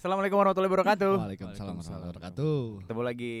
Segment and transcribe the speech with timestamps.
[0.00, 1.12] Assalamualaikum warahmatullahi wabarakatuh.
[1.12, 2.56] Waalaikumsalam warahmatullahi wabarakatuh.
[2.80, 3.34] Ketemu lagi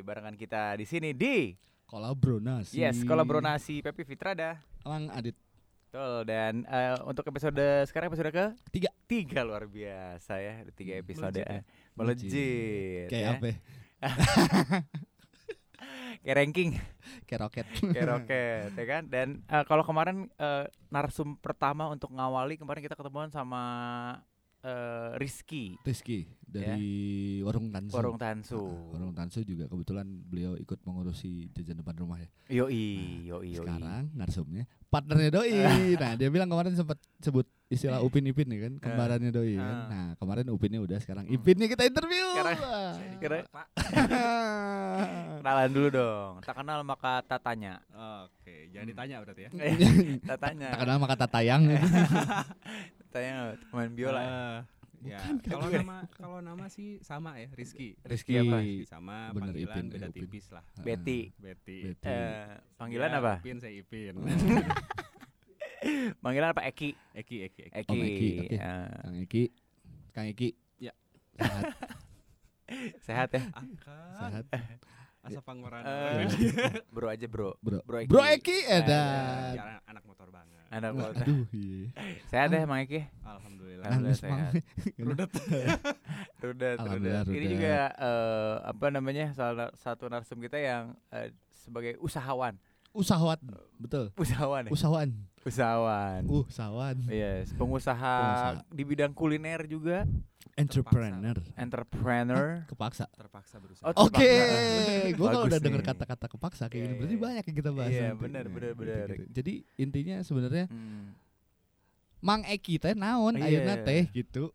[0.00, 1.52] barengan kita di sini di
[1.84, 2.72] Kolabronasi.
[2.72, 4.56] Yes, kolaborasi Pepi Fitrada.
[4.88, 5.36] Lang Adit.
[5.86, 8.90] Betul dan eh, untuk episode sekarang episode ke Tiga.
[9.04, 11.52] tiga luar biasa ya Ada tiga episode Melejit ya?
[11.52, 11.62] eh.
[11.94, 13.30] melejit Kayak ya.
[13.30, 13.46] apa?
[16.24, 16.70] kayak ranking
[17.24, 17.66] Kayak roket.
[17.92, 22.96] kayak roket ya kan dan eh, kalau kemarin eh, narsum pertama untuk ngawali kemarin kita
[22.96, 23.62] ketemuan sama
[24.66, 26.88] eh, Rizky Rizky dari
[27.42, 27.90] Warung Tansu.
[27.90, 27.98] Ya.
[27.98, 32.28] Warung Tansu Ah, Warung Tansu juga kebetulan beliau ikut mengurusi jajan depan rumah ya.
[32.52, 32.74] yoi
[33.24, 35.52] yoi yoi Sekarang narsumnya partnernya doi.
[36.02, 39.66] nah, dia bilang kemarin sempat sebut istilah Upin Ipin ya kan, kembarannya doi kan.
[39.66, 39.86] Ah.
[39.86, 41.26] Nah, kemarin Upinnya udah sekarang.
[41.26, 42.26] Ipinnya kita interview.
[42.32, 42.60] Sekarang-.
[43.18, 43.46] Kira-
[45.38, 47.78] kenalan dulu dong tak kenal maka tak tanya
[48.24, 49.50] Oke, jangan ditanya berarti ya.
[50.30, 51.62] tak tanya Tak kenal maka tak tayang.
[53.08, 54.22] Tanya main biola
[54.96, 57.94] Eh, ya, kalau nama kalau nama sih sama ya, Rizky.
[58.02, 60.20] Rizky apa Rizky sama Bener, panggilan Ipin, beda Ipin.
[60.24, 60.64] tipis lah.
[60.80, 61.78] Betty Betty.
[61.92, 62.08] Betty.
[62.08, 64.14] Eh, panggilan Ya, apa Ipin saya Ipin.
[66.24, 67.76] panggilan apa Eki Eki, Eki, Eki.
[67.76, 68.56] Eki, Om Eki, oke.
[68.56, 69.42] Eh, Kang Eki.
[70.10, 70.48] Kang Eki.
[70.80, 70.92] Ya.
[71.36, 71.64] Sehat.
[73.06, 73.68] sehat ya Akan
[74.18, 74.44] Sehat.
[75.26, 75.82] asa panggoran.
[75.82, 76.24] Eh,
[76.94, 77.82] bro aja bro Bro.
[77.82, 78.08] Bro Eki.
[78.08, 79.52] Bro Eki Eh, edan.
[79.52, 80.54] Ya, anak, anak motor banget.
[80.66, 81.24] anak Wah, kota.
[81.24, 81.86] Aduh, iya.
[82.26, 83.86] sehat ya Mang Eki Alhamdulillah.
[83.86, 84.52] Alhamdulillah sehat.
[85.06, 85.30] Rudet.
[86.38, 87.36] Rudet, Alhamdulillah, rudet.
[87.38, 92.54] Ini juga eh, apa namanya salah satu narsum kita yang eh, sebagai usahawan,
[92.96, 93.38] Usahawan.
[93.76, 94.08] Betul.
[94.16, 94.70] usahawan, ya?
[94.72, 95.08] Usahawan.
[95.44, 96.22] usahawan.
[96.26, 96.96] Usahawan.
[97.06, 98.00] Yes, pengusaha,
[98.56, 98.66] Pengusaha.
[98.68, 100.08] di bidang kuliner juga,
[100.56, 101.36] Entrepreneur.
[101.54, 102.64] entrepreneur.
[102.66, 103.04] Kepaksa.
[103.12, 103.92] Terpaksa berusaha.
[103.92, 105.12] Oh, Oke, terpaksa.
[105.14, 107.22] gua kalau udah denger kata-kata kepaksa kayak Iya, gini berarti iya.
[107.22, 107.90] banyak yang kita bahas.
[107.92, 108.22] Iya, nanti.
[108.22, 109.06] benar, Nah, benar, benar.
[109.06, 109.28] gitu-gitu.
[109.30, 111.06] Jadi intinya sebenarnya Hmm.
[112.18, 113.44] Mang Eki teh naon Iya.
[113.44, 114.50] ayeuna teh gitu.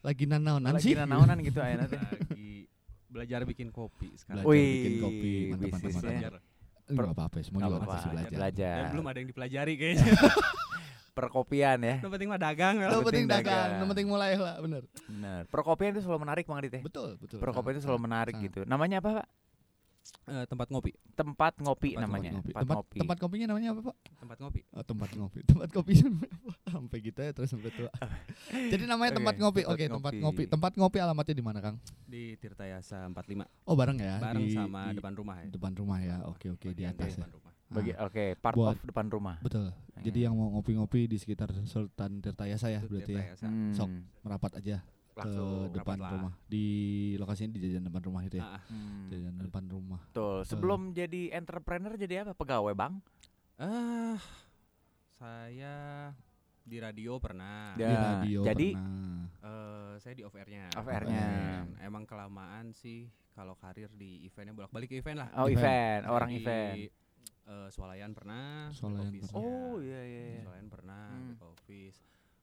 [0.00, 0.94] Lagi nanaonan Lagi sih.
[0.96, 2.00] nanaonan gitu ayeuna teh.
[2.00, 2.64] Lagi
[3.06, 4.40] belajar bikin kopi sekarang.
[4.40, 6.32] Belajar Wih, bikin kopi, mantap, mantap, mantap.
[6.88, 7.04] Belajar.
[7.04, 8.32] Enggak apa-apa, semua juga apa-apa, pasti belajar.
[8.32, 8.74] belajar.
[8.74, 10.04] Dan belum ada yang dipelajari kayaknya.
[11.18, 11.96] Perkopian ya.
[11.98, 12.74] Yang penting mah dagang.
[12.78, 14.82] Yang penting dagang, yang penting mulai lah, bener.
[15.10, 15.40] Benar.
[15.50, 16.82] Perkopian itu selalu menarik Bang Adit ya.
[16.82, 17.38] Betul, betul.
[17.42, 18.46] Perkopian itu selalu menarik sangat.
[18.46, 18.60] gitu.
[18.70, 19.26] Namanya apa, Pak?
[20.24, 20.92] Eh, tempat ngopi.
[21.12, 22.30] Tempat ngopi Tempat namanya.
[22.32, 22.50] Ngopi.
[22.50, 22.98] Tempat, Tempat, ngopi.
[23.00, 23.96] tempat kopinya namanya apa, Pak?
[24.18, 24.60] Tempat ngopi.
[24.70, 25.40] Oh, tempat ngopi.
[25.42, 26.52] Tempat apa?
[26.74, 27.90] Sampai kita ya terus sampai tua.
[28.72, 29.60] Jadi namanya Oke, tempat ngopi.
[29.62, 30.22] tempat Oke, tempat ngopi.
[30.22, 30.42] ngopi.
[30.46, 31.76] Tempat ngopi alamatnya di mana, Kang?
[32.04, 33.48] Di Tirtayasa 45.
[33.64, 34.16] Oh, bareng ya?
[34.18, 35.46] Bareng di, sama di depan rumah ya.
[35.48, 36.16] depan rumah ya.
[36.24, 37.16] Oke, oke, di Bagian atas ya.
[37.18, 37.52] depan rumah.
[37.68, 39.36] Bagi Ah, oke, part Buat- of depan rumah.
[39.40, 39.68] betul.
[39.98, 40.26] Jadi Hmm.
[40.30, 43.24] yang mau ngopi-ngopi di sekitar Sultan Tirtayasa ya berarti ya.
[43.28, 43.44] Tirtayasa.
[43.44, 43.72] Hmm.
[43.72, 43.88] Sok.
[44.24, 44.76] Merapat aja
[45.18, 46.32] ke Langsung depan rumah.
[46.44, 46.66] Di
[47.14, 48.46] lokasinya di jajan depan rumah itu ya.
[48.48, 49.08] Ah, Hmm.
[49.08, 50.00] Jajan depan rumah.
[50.06, 50.36] Betul.
[50.44, 52.32] Sebelum jadi entrepreneur jadi apa?
[52.32, 53.02] Pegawai, Bang?
[53.56, 54.14] ah,
[55.12, 55.74] saya
[56.62, 57.74] di radio pernah.
[57.74, 57.88] Ya.
[57.88, 59.26] Di radio jadi- pernah.
[59.40, 60.68] Eh, saya di off airnya.
[60.72, 61.26] Off airnya.
[61.80, 65.28] Emang kelamaan sih kalau karir di eventnya bolak-balik ke event lah.
[65.34, 65.58] Oh, Event.
[65.58, 66.74] event, orang di, event.
[67.48, 68.68] eh, Swalayan pernah.
[68.70, 69.14] Swalayan.
[69.32, 70.40] Oh, iya iya iya.
[70.44, 71.34] Swalayan pernah, Hmm.
[71.40, 71.98] office.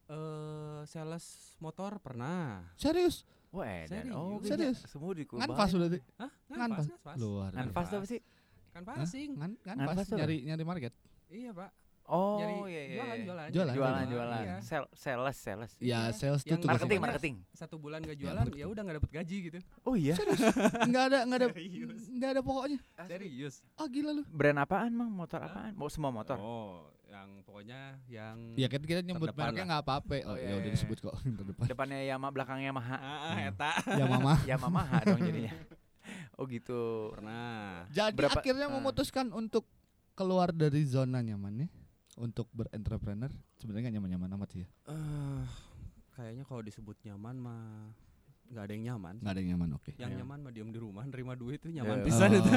[0.05, 1.25] Eh, sales
[1.57, 2.61] motor pernah.
[2.77, 3.25] Serius?
[3.49, 4.05] Wah, edan.
[4.05, 4.13] Serius?
[4.13, 4.77] Oh, Serius?
[4.85, 5.99] Semua di Nganfas berarti.
[6.21, 6.31] Hah?
[6.45, 6.85] Nganfas.
[6.91, 7.51] Nganfas, Luar.
[7.57, 8.21] Nganfas tuh apa sih?
[8.69, 8.95] Kan Hah?
[9.01, 9.29] passing.
[9.33, 10.15] Ngan, tuh apa?
[10.19, 10.93] nyari nyari market.
[11.31, 11.71] Iya, Pak.
[12.05, 12.93] Oh, Nyari iya iya.
[12.93, 13.25] jualan, iya.
[13.25, 14.11] jualan, Jualan, Jualan, Iya.
[14.13, 14.43] jualan.
[14.45, 14.55] Iya.
[14.61, 15.71] Sel- Sales, sales.
[15.81, 15.99] Ya, Iya.
[16.13, 17.35] sales tuh Yang tugas Marketing, marketing.
[17.49, 19.59] Satu bulan gak Ya, jualan, ya udah nggak dapet gaji gitu.
[19.81, 20.13] Oh iya.
[20.85, 22.03] Enggak ada enggak ada Serius.
[22.05, 22.79] enggak ada pokoknya.
[23.09, 23.55] Serius.
[23.73, 24.23] Ah gila lu.
[24.29, 25.09] Brand apaan, Mang?
[25.09, 25.73] Motor apaan?
[25.73, 26.37] Mau semua motor.
[26.37, 29.65] Oh, yang pokoknya yang Ya kan kita nyebut mereknya lah.
[29.65, 30.13] enggak apa-apa.
[30.21, 30.75] Oh, Oh, ya iya, udah iya.
[30.75, 31.65] disebut kok terdepan.
[31.65, 32.97] Depannya Yamaha, belakangnya Yamaha.
[32.97, 33.49] Ah, Hmm.
[33.49, 33.71] eta.
[33.89, 34.33] Ya mama.
[34.49, 35.53] Yamaha dong jadinya.
[36.35, 37.09] Oh gitu.
[37.11, 37.87] Pernah.
[37.89, 38.73] Jadi Berapa- akhirnya ah.
[38.73, 39.65] memutuskan untuk
[40.13, 41.71] keluar dari zona nyamannya
[42.15, 44.67] untuk berentrepreneur sebenarnya nggak nyaman-nyaman amat sih ya.
[44.85, 45.43] Eh,
[46.11, 47.91] kayaknya kalau disebut nyaman mah
[48.45, 49.15] nggak ada yang nyaman.
[49.19, 49.91] Nggak ada yang nyaman, oke.
[49.95, 50.17] Yang Iya.
[50.21, 51.81] nyaman mah diem di rumah, nerima duit itu Ya.
[51.81, 52.05] nyaman Oh.
[52.05, 52.49] pisan itu.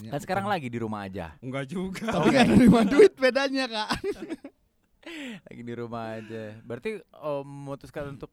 [0.00, 0.10] iya.
[0.12, 1.34] Kan sekarang lagi di rumah aja.
[1.38, 2.08] Enggak juga.
[2.08, 3.88] Tapi kan nerima duit bedanya, Kak.
[5.46, 6.60] Lagi di rumah aja.
[6.60, 8.30] Berarti oh, memutuskan untuk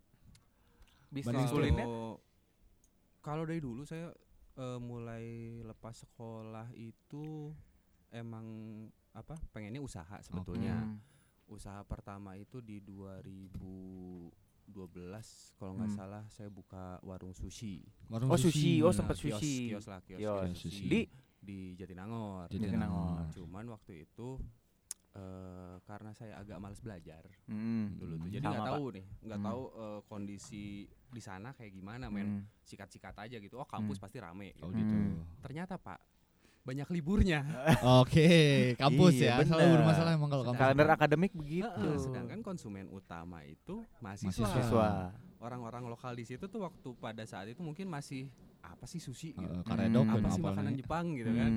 [1.10, 1.88] bisnis Kalau- kuliner.
[3.20, 4.12] Kalau dari dulu saya
[4.56, 5.26] eh, mulai
[5.62, 7.52] lepas sekolah itu
[8.10, 8.46] emang
[9.12, 10.78] apa pengennya usaha sebetulnya.
[10.78, 11.00] Hmm.
[11.48, 12.84] Usaha pertama itu di
[14.80, 15.98] 2012 kalau nggak Hmm.
[15.98, 17.82] salah saya buka warung sushi.
[18.08, 18.78] Warung Oh, sushi.
[18.80, 18.96] Oh, ya.
[18.96, 19.56] sempet Kios- sushi.
[19.68, 20.38] Kios lah, kios, Kios.
[20.40, 20.70] kios Sushi.
[20.70, 20.86] sushi.
[20.86, 21.02] Di
[21.40, 22.46] di Jatinangor.
[22.48, 23.26] Jatinangor.
[23.34, 24.38] Cuman waktu itu
[25.12, 27.98] eh karena saya agak males belajar Hmm.
[27.98, 28.22] dulu tuh.
[28.22, 28.32] Hmm.
[28.32, 29.48] Jadi nggak tahu nih, nggak Hmm.
[29.50, 30.66] tahu eh, kondisi
[31.08, 32.28] di sana kayak gimana, men.
[32.28, 32.42] Hmm.
[32.62, 33.58] Sikat-sikat aja gitu.
[33.58, 34.04] Oh, kampus Hmm.
[34.04, 34.54] pasti rame.
[34.62, 34.78] Oh gitu.
[34.78, 34.94] gitu.
[34.94, 35.26] Hmm.
[35.42, 36.00] Ternyata Pak
[36.68, 37.48] banyak liburnya.
[38.04, 38.28] Oke,
[38.76, 39.48] kampus Iya, ya.
[39.48, 39.76] Selalu bener.
[39.80, 40.60] bermasalah emang kalau kampus.
[40.60, 41.64] Kalender akademik begitu.
[41.66, 44.44] Heeh, sedangkan konsumen utama itu mahasiswa.
[44.44, 44.60] Mahasiswa.
[44.60, 44.88] siswa.
[45.40, 48.28] Orang-orang lokal di situ tuh waktu pada saat itu mungkin masih
[48.60, 49.48] apa sih sushi gitu.
[49.48, 50.16] Heeh, karedok Hmm.
[50.18, 50.80] apa sih makanan nih.
[50.84, 51.52] Jepang gitu kan.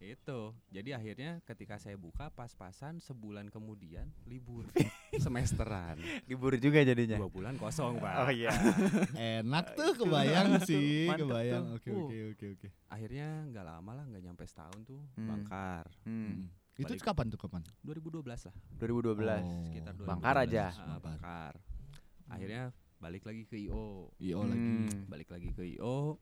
[0.00, 0.08] Hmm.
[0.10, 0.40] Itu.
[0.66, 4.64] Jadi akhirnya ketika saya buka pas-pasan sebulan kemudian libur
[5.20, 6.00] semesteran.
[6.24, 7.20] Libur juga jadinya.
[7.20, 8.14] Dua bulan kosong, Pak.
[8.18, 8.48] Oh iya.
[9.44, 11.64] Enak tuh kebayang sih, Mantep kebayang.
[11.66, 11.76] tuh.
[11.76, 12.00] Oke, Uh.
[12.00, 12.68] oke, oke, oke.
[12.88, 15.28] Akhirnya nggak lama lah, nggak nyampe setahun tuh Hmm.
[15.28, 15.84] bangkar.
[16.02, 16.48] Hmm.
[16.74, 17.04] Itu Balik.
[17.04, 17.60] kapan tuh kapan?
[17.82, 19.44] 2012 lah, 2012.
[19.44, 19.68] Oh.
[19.68, 20.08] sekitar 2012.
[20.08, 20.64] Bangkar aja.
[20.72, 21.52] Ah, bangkar.
[22.26, 22.62] Akhirnya
[22.96, 24.08] balik lagi ke IO.
[24.16, 24.56] IO lagi.
[24.56, 25.04] Hmm.
[25.06, 26.16] Balik lagi ke IO.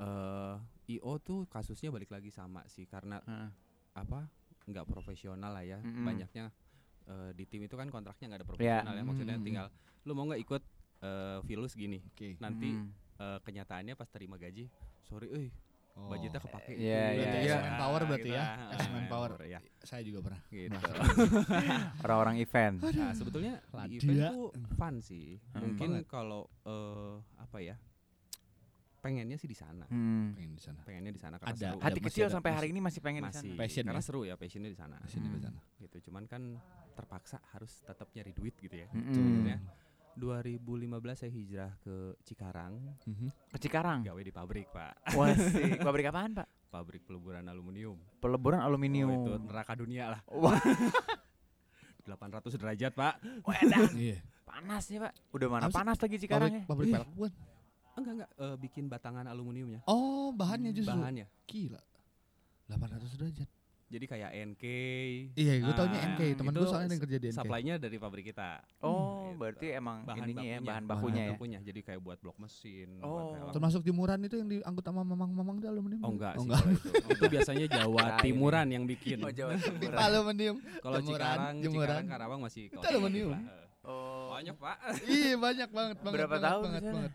[0.00, 0.54] eh
[0.90, 3.50] IO tuh kasusnya balik lagi sama sih karena Heeh.
[3.94, 4.26] apa?
[4.62, 5.78] nggak profesional lah ya.
[5.78, 6.04] Mm-mm.
[6.04, 6.50] Banyaknya
[7.06, 8.50] eh, di tim itu kan kontraknya nggak ada Ya.
[8.50, 9.02] profesional ya.
[9.02, 9.46] Maksudnya Mm-mm.
[9.46, 9.66] tinggal
[10.02, 10.62] lu mau nggak ikut
[11.00, 11.98] eh Vilus gini.
[12.06, 12.36] Oke.
[12.38, 12.92] Nanti Hmm.
[13.16, 14.68] eh, kenyataannya pas terima gaji,
[15.02, 15.48] sorry, eh
[15.90, 16.06] Oh.
[16.06, 16.72] budgetnya kepake.
[16.72, 17.56] Iya, itu." iya, Berarti iya.
[17.56, 18.44] S-Manpower berarti ya?
[18.46, 19.30] Ah, S-Manpower.
[19.44, 19.58] ya.
[19.82, 20.40] Saya juga pernah.
[20.46, 20.70] Gitu.
[22.06, 22.76] Orang-orang event.
[22.80, 25.42] Nah, sebetulnya di event tuh fun sih.
[25.50, 25.60] Hmm.
[25.66, 27.74] Mungkin kalau eh apa ya?
[29.00, 29.88] Pengennya sih di sana.
[29.88, 30.36] Hmm.
[30.36, 30.80] Pengen di sana.
[30.84, 31.68] Pengennya di sana karena Ada.
[31.72, 31.78] seru.
[31.80, 33.56] Hati kecil ada- sampai hari ini masih pengen di masih sana.
[33.56, 34.04] Passion karena ya?
[34.04, 34.96] seru ya passionnya di sana.
[35.00, 35.40] Passion di Hmm.
[35.42, 35.60] sana.
[35.78, 35.96] Gitu.
[36.04, 36.42] Cuman kan
[36.92, 38.88] terpaksa harus tetap nyari duit gitu ya.
[38.92, 39.48] Mm-mm.
[39.48, 39.56] Ya.
[40.12, 40.60] 2015
[41.16, 42.76] saya hijrah ke Cikarang,
[43.06, 43.28] Mhm.
[43.48, 44.04] Ke Cikarang.
[44.04, 45.16] gawe di pabrik, Pak.
[45.16, 45.80] Wah sih.
[45.80, 46.44] Pabrik apaan pak?
[46.68, 47.96] Pabrik peleburan aluminium.
[48.18, 49.08] Peleburan aluminium.
[49.08, 50.20] Oh, itu neraka dunia lah.
[50.28, 50.60] Wah.
[52.04, 53.14] 800 derajat, Pak.
[53.44, 53.86] Wadah.
[53.94, 54.18] Iya.
[54.42, 55.12] Panas ya pak.
[55.30, 56.62] Udah mana panas lagi Cikarang ya.
[56.66, 56.96] Pabrik, pabrik Iya.
[56.98, 57.32] pelek bukan?
[58.00, 59.80] Enggak enggak eh, bikin batangan aluminiumnya.
[59.84, 60.96] Oh, bahannya justru.
[60.96, 61.28] Bahannya.
[61.44, 61.80] Gila.
[62.66, 63.48] 800 derajat.
[63.90, 64.64] Jadi kayak NK.
[65.34, 66.38] Iya, gue Ah, taunya NK.
[66.38, 67.38] Temen gue soalnya yang kerja di NK.
[67.42, 68.62] Supply-nya dari pabrik kita.
[68.78, 69.34] Oh, Gitu.
[69.34, 71.30] berarti emang bahan ininya ya, bakunya, bahan bakunya ya.
[71.34, 71.58] bakunya.
[71.58, 73.34] Jadi kayak buat blok mesin, Oh.
[73.50, 76.06] Termasuk jemuran itu yang diangkut sama mamang-mamang itu aluminium.
[76.06, 76.62] Oh enggak oh, sih enggak.
[76.70, 76.88] itu.
[77.10, 78.22] itu biasanya Jawa Nah, ini.
[78.22, 79.18] Timuran yang bikin.
[79.20, 79.50] Oh, Jawa
[79.82, 79.98] Timuran.
[79.98, 80.56] aluminium.
[80.78, 81.54] Kalau Cikarang.
[81.58, 83.34] Cikarang Karawang masih Itu aluminium.
[83.82, 84.30] Oh.
[84.30, 84.76] Banyak, Pak.
[85.02, 86.14] Iya, banyak banget, banget.
[86.14, 87.12] Berapa banget, tahun di banget.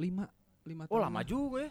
[0.00, 0.24] Lima,
[0.64, 1.02] lima Oh, tahun.
[1.04, 1.26] lama lah.
[1.26, 1.70] juga ya.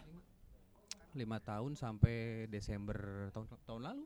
[1.12, 2.14] Lima tahun sampai
[2.46, 2.96] Desember
[3.32, 4.04] tahun tahun lalu.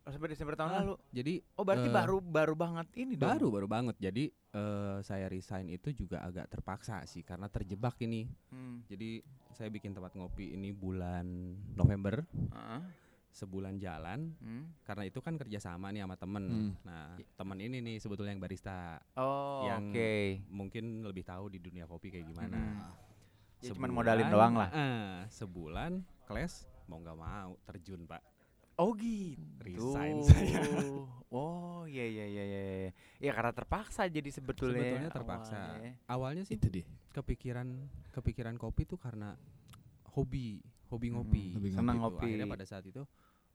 [0.00, 0.94] Oh, sampai Desember tahun Ah, lalu.
[1.10, 3.28] Jadi Oh, berarti Eh, baru baru banget ini dong.
[3.28, 3.96] baru baru banget.
[4.00, 8.24] Jadi eh, saya resign itu juga agak terpaksa sih karena terjebak ini.
[8.48, 8.80] Hmm.
[8.86, 9.20] Jadi
[9.52, 11.26] saya bikin tempat ngopi ini bulan
[11.74, 12.80] November, Heeh.
[13.28, 14.32] sebulan jalan.
[14.38, 14.72] Hmm.
[14.80, 16.44] Karena itu kan kerjasama nih sama temen.
[16.46, 16.72] Hmm.
[16.80, 20.14] Nah teman ini nih sebetulnya yang barista Oh, Yang oke.
[20.48, 22.56] mungkin lebih tahu di dunia kopi kayak gimana.
[22.56, 22.80] Mm.
[23.58, 24.68] Ya, cuman Sebulan, modalin doang lah.
[24.70, 25.92] eh, sebulan
[26.24, 26.52] kelas
[26.86, 28.20] mau nggak mau terjun pak.
[28.76, 29.40] Oh gitu.
[29.60, 30.60] Resign saya.
[31.28, 32.60] Oh iya iya iya iya.
[32.78, 32.90] iya.
[33.18, 34.78] Ya karena terpaksa jadi sebetulnya.
[34.78, 35.56] Sebetulnya terpaksa.
[35.58, 35.92] awalnya.
[36.06, 36.86] Awalnya sih Itu dia.
[37.10, 37.66] kepikiran
[38.12, 39.34] kepikiran kopi tuh karena
[40.12, 41.44] hobi hobi Hmm, ngopi.
[41.52, 42.04] hobi Senang Gitu.
[42.06, 42.24] ngopi.
[42.30, 43.02] Akhirnya pada saat itu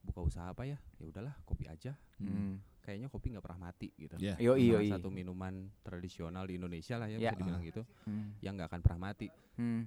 [0.01, 0.77] buka usaha apa ya?
[0.97, 1.93] Ya udahlah kopi aja.
[2.17, 2.57] Hmm.
[2.81, 4.17] Kayaknya kopi nggak pernah mati gitu.
[4.17, 4.35] Iya.
[4.41, 4.89] Yoi Salah yoi.
[4.89, 7.31] satu minuman tradisional di Indonesia lah ya, Ya.
[7.31, 7.81] bisa dibilang gitu.
[8.05, 8.33] Hmm.
[8.41, 9.27] Yang nggak akan pernah mati.
[9.55, 9.85] Hmm.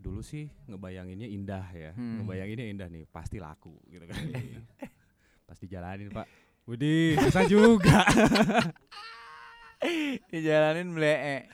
[0.00, 1.90] Dulu sih ngebayanginnya indah ya.
[1.94, 2.24] Hmm.
[2.24, 4.16] Ngebayanginnya indah nih, pasti laku gitu kan.
[5.46, 6.26] Pas dijalanin, Pak.
[6.66, 8.06] Widih, susah juga.
[10.30, 11.48] Dijalanin blee.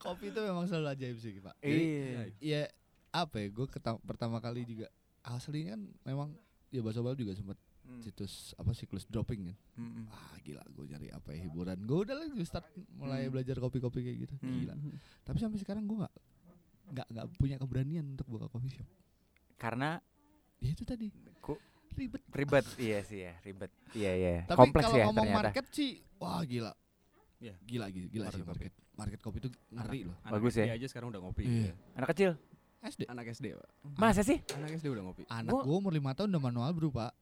[0.00, 1.54] Kopi itu memang selalu ajaib sih, Pak.
[1.60, 2.22] Jadi, Iya.
[2.40, 2.62] ya
[3.12, 3.48] apa ya?
[3.52, 3.66] Gue
[4.02, 4.88] pertama kali juga
[5.22, 6.30] aslinya kan memang
[6.72, 7.98] ya Baso Bal juga sempat Hmm.
[7.98, 9.56] situs apa siklus dropping kan.
[9.74, 10.06] Hmm.
[10.08, 11.76] Ah gila gue nyari apa ya hiburan.
[11.80, 13.32] Gue udah lagi start mulai Hmm.
[13.32, 14.34] belajar kopi-kopi kayak gitu.
[14.38, 14.54] Hmm.
[14.56, 14.74] Gila.
[15.20, 16.14] Tapi sampai sekarang gue nggak
[16.88, 18.88] nggak nggak punya keberanian untuk buka coffee shop.
[19.56, 19.98] Karena
[20.56, 21.10] Ya itu tadi.
[21.36, 21.58] Ku-
[21.92, 22.22] ribet.
[22.30, 23.66] ribet iya sih ya, ribet.
[23.92, 24.34] Iya iya.
[24.46, 25.38] Tapi Kompleks kalau ya ngomong ternyata.
[25.42, 26.72] market sih, wah gila.
[27.36, 27.54] Iya.
[27.60, 28.50] Gila gila, gila Market sih kopi.
[28.54, 28.72] market.
[28.94, 30.16] Market kopi itu ngeri loh.
[30.22, 30.70] Anak Bagus ya.
[30.70, 31.42] aja sekarang udah ngopi.
[31.42, 31.74] Iya.
[31.92, 32.30] Anak kecil.
[32.82, 33.06] SD.
[33.06, 33.68] Anak SD, Pak.
[33.94, 34.42] Masa sih?
[34.52, 35.22] Anak SD udah ngopi.
[35.26, 37.12] Anak Gua- gue umur 5 tahun udah manual bro pak.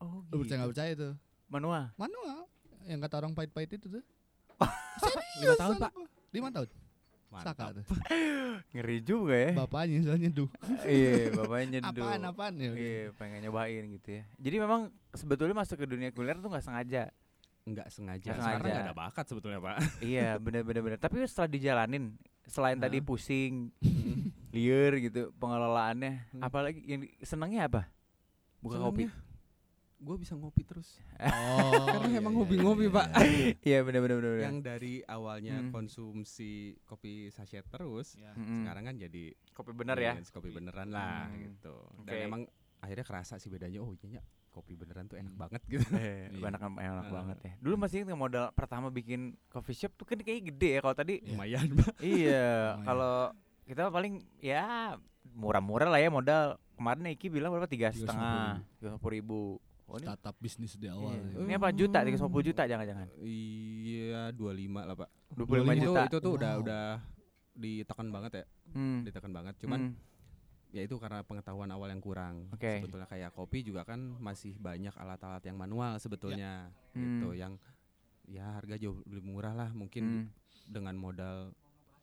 [0.00, 1.12] Oh, Lu percaya nggak percaya tuh?
[1.46, 1.92] Manual.
[1.94, 2.48] Manual.
[2.88, 4.04] Yang kata orang pahit-pahit itu tuh.
[5.40, 5.92] Lima tahun, Pak.
[6.32, 6.68] 5 tahun.
[7.30, 7.46] Mantap.
[7.54, 7.84] Saka tuh.
[8.74, 9.50] Ngeri juga ya.
[9.54, 10.48] Bapaknya soalnya tuh.
[10.88, 12.02] iya, bapaknya nyeduh.
[12.02, 12.70] Apaan apaan ya?
[12.74, 14.22] Iya, pengen nyobain gitu ya.
[14.34, 14.80] Jadi memang
[15.12, 17.12] sebetulnya masuk ke dunia kuliner tuh nggak sengaja.
[17.62, 18.34] Enggak sengaja.
[18.34, 18.74] Nggak Sekarang sengaja.
[18.74, 19.76] nggak ada bakat sebetulnya, Pak.
[20.02, 20.98] iya, bener bener bener.
[20.98, 22.04] Tapi setelah dijalanin,
[22.48, 23.06] selain tadi Hah?
[23.06, 23.70] pusing,
[24.50, 26.42] liar gitu pengelolaannya, Hmm.
[26.42, 27.82] apalagi yang senangnya apa?
[28.58, 29.06] Buka kopi.
[29.96, 30.96] Gue bisa ngopi terus.
[31.20, 31.28] Oh.
[31.92, 33.06] Karena iya, emang iya, hobi iya, ngopi, iya, Pak.
[33.20, 33.46] iya.
[33.60, 34.30] Iya, bener bener bener.
[34.32, 34.46] bener.
[34.48, 35.70] Yang dari awalnya Hmm.
[35.70, 36.52] konsumsi
[36.82, 38.32] kopi sachet terus, Iya.
[38.32, 38.64] Mm-mm.
[38.64, 40.12] sekarang kan jadi kopi bener ya.
[40.16, 41.36] yes, kopi beneran lah Hmm.
[41.38, 41.76] gitu.
[41.94, 42.06] Oke.
[42.06, 42.42] Dan emang
[42.80, 43.78] akhirnya kerasa sih bedanya.
[43.78, 45.42] Oh iya, kopi beneran tuh enak Hmm.
[45.42, 45.84] banget gitu.
[46.00, 46.48] Eh, Iya.
[46.48, 47.12] enak enak Ah.
[47.12, 47.52] banget ya.
[47.60, 50.80] Dulu masih ingat modal pertama bikin coffee shop tuh kan kayaknya gede ya.
[50.80, 51.28] Kalau tadi Iya.
[51.30, 51.92] Lumayan, Pak.
[52.00, 52.48] iya,
[52.82, 53.36] kalau
[53.70, 54.98] kita paling ya
[55.30, 56.42] murah-murah lah ya modal
[56.74, 59.40] kemarin Iki bilang berapa tiga setengah tiga puluh ribu.
[59.84, 61.10] Oh, ini, Startup bisnis di awal.
[61.12, 61.22] iya.
[61.28, 61.38] ya.
[61.40, 65.08] ini apa juta tiga puluh juta jangan-jangan Iya 25 lah pak.
[65.32, 66.02] dua puluh lima 25 Itu juta.
[66.04, 66.62] itu tuh udah Wow.
[66.62, 66.84] udah
[67.52, 68.98] ditekan banget ya, Hmm.
[69.02, 69.54] ditekan banget.
[69.58, 69.98] Cuman Hmm.
[70.70, 72.46] ya itu karena pengetahuan awal yang kurang.
[72.50, 72.78] Oke.
[72.78, 77.02] Sebetulnya kayak kopi juga kan masih banyak alat-alat yang manual sebetulnya Hmm.
[77.18, 77.58] gitu yang
[78.24, 80.24] ya harga jauh lebih murah lah mungkin Hmm.
[80.64, 81.50] dengan modal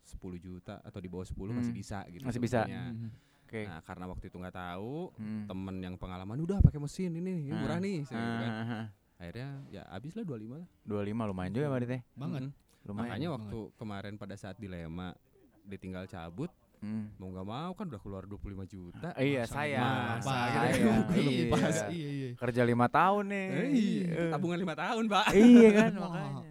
[0.07, 1.77] 10 juta atau di bawah 10 masih Hmm.
[1.77, 2.23] bisa gitu.
[2.23, 2.63] Masih bisa.
[2.63, 2.83] sebetulnya.
[2.89, 3.09] Mhm.
[3.43, 3.61] Oke.
[3.63, 5.43] Nah, karena waktu itu nggak tahu, Hmm.
[5.45, 8.49] temen yang pengalaman udah pakai mesin ini, ini Ah, murah nih, saya gitu kan.
[8.49, 8.85] ah, ah, ah.
[9.17, 10.67] Akhirnya ya habis lah 25 lah.
[10.83, 12.01] 25 lumayan juga Mbak Teh.
[12.13, 12.41] Banget.
[12.43, 12.51] Mm.
[12.83, 13.03] Lumayan.
[13.03, 13.35] Makanya banget.
[13.39, 15.07] waktu kemarin pada saat dilema
[15.63, 17.09] ditinggal cabut, Hmm.
[17.17, 19.09] mau nggak mau kan udah keluar 25 juta.
[19.17, 19.79] Iya, Masa saya.
[19.81, 20.61] masa Apa gitu.
[20.61, 20.93] Saya.
[21.09, 21.45] Iya, Iya.
[21.49, 21.77] pas.
[21.89, 22.29] Iya, iya.
[22.37, 23.47] Kerja lima tahun nih.
[23.49, 24.29] Eh, iya, Eh.
[24.29, 25.25] tabungan lima tahun, Pak.
[25.33, 26.43] Iya kan makanya.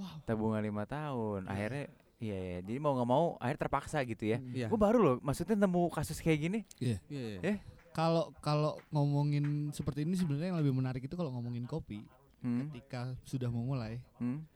[0.00, 0.16] Wow.
[0.24, 1.40] Tabungan lima tahun.
[1.44, 1.84] Akhirnya
[2.20, 2.58] iya, iya.
[2.60, 4.38] Jadi mau nggak mau akhirnya terpaksa gitu ya.
[4.38, 4.68] Iya.
[4.68, 6.60] Gue baru loh, maksudnya nemu kasus kayak gini.
[6.78, 7.00] Iya,
[7.42, 7.58] Eh,
[7.90, 12.06] Kalau kalau ngomongin seperti ini sebenarnya yang lebih menarik itu kalau ngomongin kopi.
[12.38, 12.70] Hmm.
[12.70, 14.46] Ketika sudah memulai, Hmm.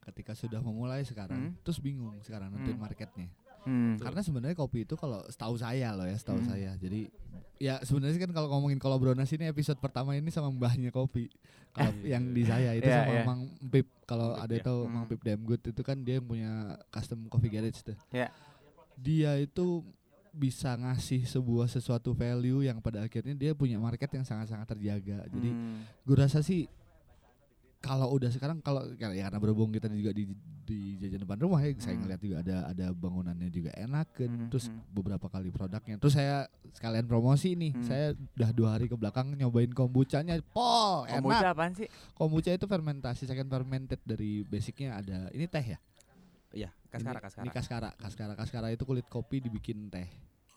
[0.00, 1.52] ketika sudah memulai sekarang, Hmm.
[1.60, 2.84] terus bingung sekarang nentuin Hmm.
[2.86, 3.28] marketnya.
[3.64, 3.96] Hmm.
[3.96, 6.48] Karena sebenarnya kopi itu kalau setahu saya loh ya, setahu Hmm.
[6.48, 6.70] saya.
[6.76, 7.08] Jadi
[7.56, 11.28] ya sebenarnya kan kalau ngomongin kolabronas ini episode pertama ini sama mbahnya kopi.
[11.70, 13.24] Kalau yang di saya itu Iya, sama iya.
[13.24, 13.88] Mang Pip.
[14.04, 14.62] Kalau ada ya.
[14.62, 14.92] tahu Hmm.
[14.92, 16.50] Mang Pip Damgood itu kan dia yang punya
[16.88, 17.96] custom coffee garage tuh.
[18.10, 18.28] Iya.
[18.94, 19.82] Dia itu
[20.30, 25.22] bisa ngasih sebuah sesuatu value yang pada akhirnya dia punya market yang sangat-sangat terjaga.
[25.26, 25.86] Jadi Hmm.
[26.00, 26.66] gue rasa sih
[27.84, 30.24] kalau udah sekarang kalau ya karena berhubung kita juga di
[30.64, 32.02] di jajan depan rumah ya saya Hmm.
[32.02, 34.80] ngeliat juga ada ada bangunannya juga enak kan Hmm, terus hmm.
[34.90, 37.84] beberapa kali produknya terus saya sekalian promosi nih Hmm.
[37.84, 41.88] saya udah dua hari ke belakang nyobain kombuchanya pol enak Kombucha apaan sih?
[42.12, 45.78] kombucha itu fermentasi second fermented dari basicnya ada ini teh ya
[46.54, 47.42] Iya, kaskara, ini, kaskara.
[47.42, 50.08] ini kaskara kaskara kaskara itu kulit kopi dibikin teh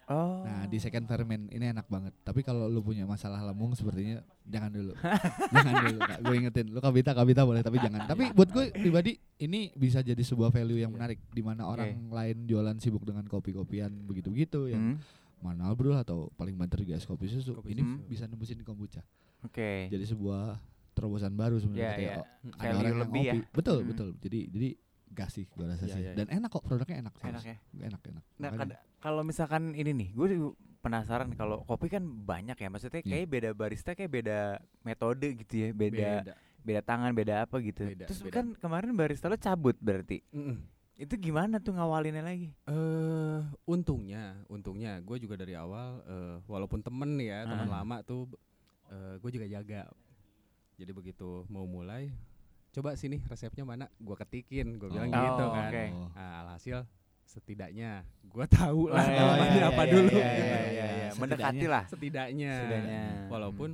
[0.07, 0.39] Oh.
[0.39, 2.15] Nah di second ferment ini enak banget.
[2.23, 4.95] Tapi kalau lu punya masalah lambung sepertinya jangan dulu,
[5.55, 5.99] jangan dulu.
[5.99, 6.17] Kak.
[6.23, 8.07] Gue ingetin, lu kabita kabita boleh tapi jangan.
[8.07, 12.47] Tapi buat gue pribadi ini bisa jadi sebuah value yang menarik di mana orang lain
[12.47, 15.03] jualan sibuk dengan kopi-kopian begitu-begitu yang Hmm.
[15.37, 17.51] manual brew atau paling banter juga es kopi susu.
[17.51, 17.99] Kopi ini susu.
[18.07, 19.03] bisa nembusin kombucha.
[19.43, 19.91] Oke.
[19.91, 20.55] Jadi sebuah
[20.95, 21.83] terobosan baru sebenarnya.
[21.83, 22.23] Iya, ketika iya.
[22.23, 23.33] ada Value orang yang lebih ya.
[23.51, 23.89] Betul Hmm.
[23.91, 24.09] betul.
[24.23, 24.69] Jadi jadi
[25.09, 26.01] gas sih gue rasa Iya, sih.
[26.01, 27.13] iya, Dan enak kok produknya enak.
[27.19, 27.57] Enak serius.
[27.73, 27.85] ya.
[27.85, 28.23] Enak enak.
[28.37, 28.49] Nah,
[28.97, 30.27] kalau misalkan ini nih, gue
[30.79, 33.09] penasaran kalau kopi kan banyak ya, maksudnya Iya.
[33.15, 34.39] kayak beda barista kayak beda
[34.81, 36.33] metode gitu ya, beda beda,
[36.63, 36.81] Beda.
[36.81, 37.83] tangan, beda apa gitu.
[37.85, 38.33] Beda, Terus beda.
[38.33, 40.19] kan kemarin barista lo cabut berarti.
[40.31, 40.57] Mm-mm.
[40.95, 42.49] Itu gimana tuh ngawalinnya lagi?
[42.65, 47.81] Eh, untungnya, untungnya gue juga dari awal, eh, walaupun temen ya, teman Ah.
[47.81, 48.25] lama tuh,
[48.87, 49.85] eh, gue juga jaga.
[50.73, 52.09] Jadi begitu mau mulai,
[52.77, 55.71] coba sini resepnya mana, gue ketikin, gue bilang Oh, gitu Oh, kan.
[55.89, 56.09] Oh.
[56.13, 56.85] Nah, alhasil
[57.25, 57.91] setidaknya
[58.23, 60.09] gue tahu lah Oh, namanya iya, apa iya, dulu.
[60.11, 60.85] Iya, iya, iya, iya.
[61.09, 61.17] Setidaknya.
[61.17, 61.83] Mendekati lah.
[61.89, 62.53] Setidaknya.
[62.55, 63.01] Setidaknya.
[63.27, 63.69] Walaupun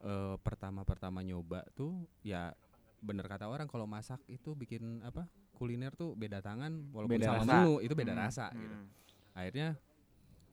[0.00, 2.54] eh, pertama-pertama nyoba tuh ya
[3.00, 7.36] bener kata orang kalau masak itu bikin apa kuliner tuh beda tangan walaupun Beda sama
[7.42, 7.52] rasa.
[7.58, 8.76] menu itu beda Hmm, rasa gitu.
[8.76, 8.86] hmm,
[9.32, 9.68] Akhirnya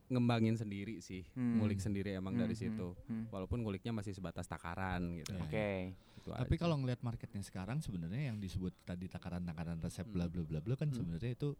[0.07, 1.59] ngembangin sendiri sih, Hmm.
[1.59, 2.87] ngulik sendiri emang dari hmm, situ.
[2.97, 3.23] hmm, hmm.
[3.29, 5.35] Walaupun nguliknya masih sebatas takaran gitu.
[5.37, 5.91] Oke.
[6.29, 6.61] Itu Tapi aja.
[6.61, 10.13] kalau ngelihat marketnya sekarang sebenarnya yang disebut tadi takaran-takaran resep Hmm.
[10.13, 10.97] bla bla bla bla kan Hmm.
[10.97, 11.55] sebenarnya itu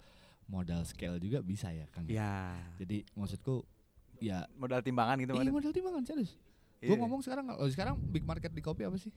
[0.46, 2.06] modal scale juga bisa ya Kang.
[2.06, 3.64] ya Jadi maksudku
[4.18, 5.54] ya Modal timbangan gitu iya maksudnya?
[5.54, 6.32] modal timbangan serius.
[6.78, 6.88] Iya.
[6.88, 9.10] Gue ngomong sekarang oh, sekarang big market di kopi apa sih?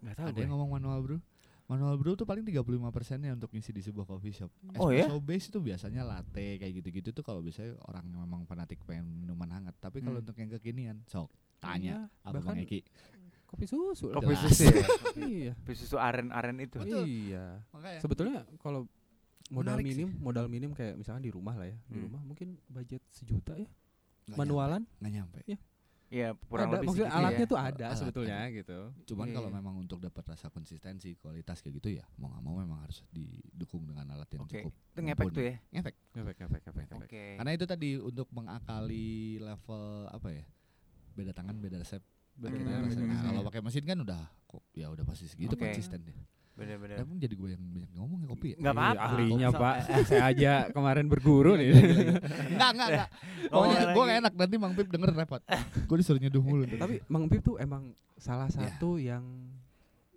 [0.00, 0.42] Nggak tahu Ada gue.
[0.42, 1.20] yang ngomong manual brew.
[1.66, 4.50] Manual brew tuh paling 35 persennya untuk ngisi di sebuah coffee shop.
[4.74, 5.06] Oh ya?
[5.06, 9.06] Espresso base itu biasanya latte kayak gitu-gitu tuh kalau biasanya orang yang memang fanatik pengen
[9.16, 9.78] minuman hangat.
[9.78, 10.24] Tapi kalau Hmm.
[10.24, 12.80] untuk yang kekinian, sok tanya Iya, apa bahkan Bang Eki.
[13.50, 14.06] Kopi susu.
[14.08, 14.42] Kopi Jelas.
[14.46, 14.86] susu ya?
[15.26, 15.52] iya.
[15.56, 16.78] Kopi susu aren-aren itu.
[16.78, 17.02] Betul.
[17.04, 17.58] Iya.
[17.74, 18.86] Makanya Sebetulnya kalau
[19.50, 20.06] modal Menarik sih.
[20.06, 22.06] minim, modal minim kayak misalkan di rumah lah ya, di Hmm.
[22.06, 23.66] rumah mungkin budget sejuta ya,
[24.24, 24.86] nggak manualan.
[24.86, 25.40] nyampe, nggak nyampe.
[26.10, 27.50] Iya, kurang ada, lebih maksudnya alatnya ya.
[27.50, 28.78] tuh ada Alat sebetulnya gitu.
[29.06, 29.56] Cuman Iya, kalau iya.
[29.62, 33.86] memang untuk dapat rasa konsistensi, kualitas kayak gitu ya mau nggak mau memang harus didukung
[33.86, 34.58] dengan alat yang Oke.
[34.58, 34.74] cukup.
[34.90, 35.34] Itu ngefek mumpuni.
[35.34, 35.54] tuh ya.
[35.70, 35.94] Ngefek.
[36.10, 37.06] Efek, efek, efek, efek.
[37.06, 37.24] Oke.
[37.38, 40.44] Karena itu tadi untuk mengakali level apa ya?
[41.14, 42.02] Beda tangan, beda resep.
[42.36, 45.66] Bener, akhirnya bener, Nah, kalau pakai mesin kan udah kok ya udah pasti segitu Oke.
[45.66, 46.14] konsisten ya.
[46.52, 47.00] Bener-bener.
[47.00, 48.56] Emang jadi gue yang banyak ngomong ya kopi ya?
[48.58, 49.04] Nggak Iya, apa-apa.
[49.06, 49.74] ahlinya So- pak,
[50.08, 51.68] saya aja kemarin berguru nih.
[52.52, 53.08] enggak, enggak, enggak.
[53.48, 55.40] Ngomong Pokoknya gue gak enak nanti Mang Pip denger repot.
[55.80, 56.64] gue disuruh nyeduh mulu.
[56.68, 58.56] Tapi Mang Pip tuh emang salah Iya.
[58.68, 59.24] satu yang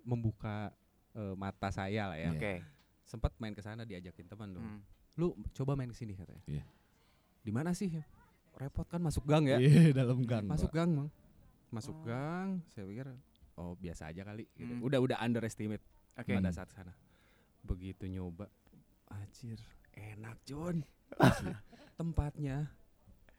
[0.02, 0.68] membuka
[1.14, 2.28] eh, mata saya lah ya.
[2.28, 2.30] Iya.
[2.32, 2.52] Oke.
[3.04, 4.60] Sempat main ke sana diajakin teman tuh.
[4.60, 4.80] Hmm.
[5.14, 6.42] Lu coba main ke sini katanya.
[6.44, 6.66] Iya.
[7.40, 7.88] Di mana sih?
[8.52, 9.56] Repot kan masuk gang ya.
[9.56, 10.44] Iya, dalam gang.
[10.44, 10.76] Masuk Pak.
[10.76, 11.08] gang, Mang.
[11.68, 12.04] Masuk Oh.
[12.04, 13.06] gang, saya pikir
[13.54, 14.72] oh biasa aja kali gitu.
[14.72, 14.82] Hmm.
[14.82, 15.82] Udah udah underestimate
[16.14, 16.32] Oke.
[16.32, 16.92] pada saat sana.
[17.60, 18.50] Begitu nyoba,
[19.08, 19.58] anjir,
[19.92, 20.82] enak John.
[21.98, 22.68] Tempatnya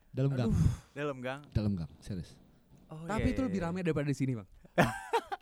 [0.10, 0.52] dalam gang,
[0.96, 1.42] Dalam gang.
[1.52, 2.40] dalam gang, serius.
[2.88, 3.66] Oh, Tapi iya, itu iya, lebih iya.
[3.68, 4.48] ramai daripada di sini, Bang.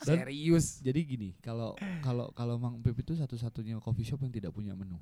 [0.04, 0.82] Dan- Serius.
[0.82, 5.00] Jadi gini, kalau kalau kalau Mang Pip itu satu-satunya coffee shop yang tidak punya menu,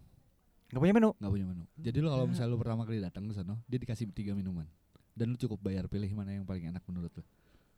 [0.70, 1.10] Nggak punya menu.
[1.18, 1.64] nggak punya menu.
[1.74, 4.68] Jadi lo kalau misalnya lo pertama kali datang ke sana, dia dikasih tiga minuman,
[5.16, 7.24] dan lo cukup bayar pilih mana yang paling enak menurut lo.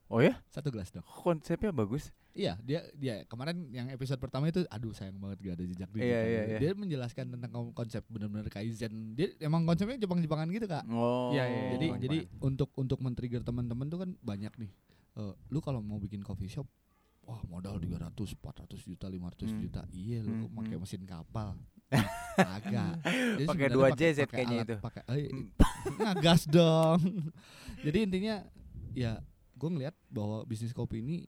[0.08, 0.36] Oh ya?
[0.48, 1.02] Satu gelas dong.
[1.04, 2.12] Konsepnya bagus.
[2.32, 6.02] Iya, dia dia kemarin yang episode pertama itu aduh sayang banget gak ada jejak digital.
[6.04, 6.58] Iya, iya, iya.
[6.58, 9.14] Dia menjelaskan tentang kon- konsep benar-benar kaizen.
[9.14, 10.84] Dia emang konsepnya Jepang-Jepangan gitu, Kak.
[10.88, 11.30] Oh.
[11.30, 11.70] Iya, iya, iya.
[11.72, 12.02] jadi Jepang-Jepangan.
[12.04, 14.72] jadi untuk untuk men-trigger teman-teman tuh kan banyak nih.
[15.14, 16.66] Eh, lu kalau mau bikin coffee shop
[17.24, 19.62] Wah modal 300, 400 juta, 500 Hmm.
[19.62, 20.84] juta Iya lu Hmm, pakai hmm.
[20.84, 21.56] mesin kapal
[22.58, 24.76] Agak Jadi Pakai sebenarnya 2 pakai- JZ kayaknya alat- itu.
[24.82, 25.48] pakai, eh, Hmm.
[26.04, 27.00] Ngegas dong
[27.80, 28.36] Jadi intinya
[28.92, 31.24] Ya gue ngeliat bahwa bisnis kopi ini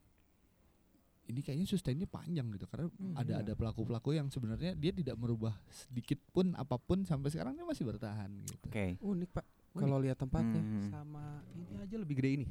[1.25, 3.41] ini kayaknya sustainnya panjang gitu karena Hmm, ada iya.
[3.41, 7.63] ada pelaku pelaku yang sebenarnya dia tidak merubah sedikit pun apa pun sampai sekarang dia
[7.63, 8.61] masih bertahan gitu.
[8.63, 8.97] Oke.
[8.99, 9.45] Unik, Pak.
[9.73, 10.87] Kalau lihat tempatnya Hmm.
[10.87, 12.47] sama ini aja lebih gede ini.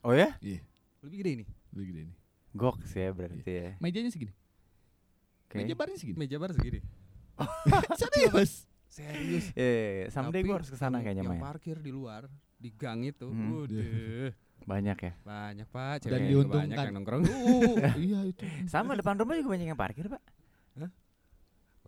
[0.00, 0.34] Oh ya?
[0.40, 0.64] Iya,
[1.00, 1.44] Lebih gede ini.
[1.70, 2.14] lebih gede ini.
[2.50, 3.70] Gok sih ya berarti ya.
[3.78, 4.32] Mejanya segini.
[5.44, 5.56] Oke.
[5.58, 6.16] Meja barnya segini.
[6.16, 6.80] Meja bar segini.
[8.00, 8.64] Serius?
[8.88, 9.46] Serius.
[9.52, 10.06] Iya, iya, iya.
[10.08, 11.44] someday gue harus ke sana kayaknya yang main.
[11.44, 12.24] parkir di luar
[12.56, 13.28] di gang itu.
[13.28, 13.52] Hmm.
[13.62, 14.32] Waduh.
[14.68, 15.12] Banyak ya.
[15.24, 15.94] Banyak, Pak.
[15.98, 16.68] Dan Cewek juga diuntungkan.
[16.68, 17.22] banyak yang nongkrong.
[17.24, 18.44] Oh, iya itu.
[18.68, 20.22] Sama depan rumah juga banyak yang parkir, Pak.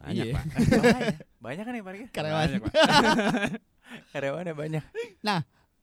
[0.01, 0.33] Banyak, Iya.
[0.33, 0.45] Pak.
[1.45, 2.09] Banyak kan yang parkir?
[2.09, 2.41] Karyawan.
[2.49, 2.73] Banyak, Pak.
[4.17, 4.85] Karyawannya banyak.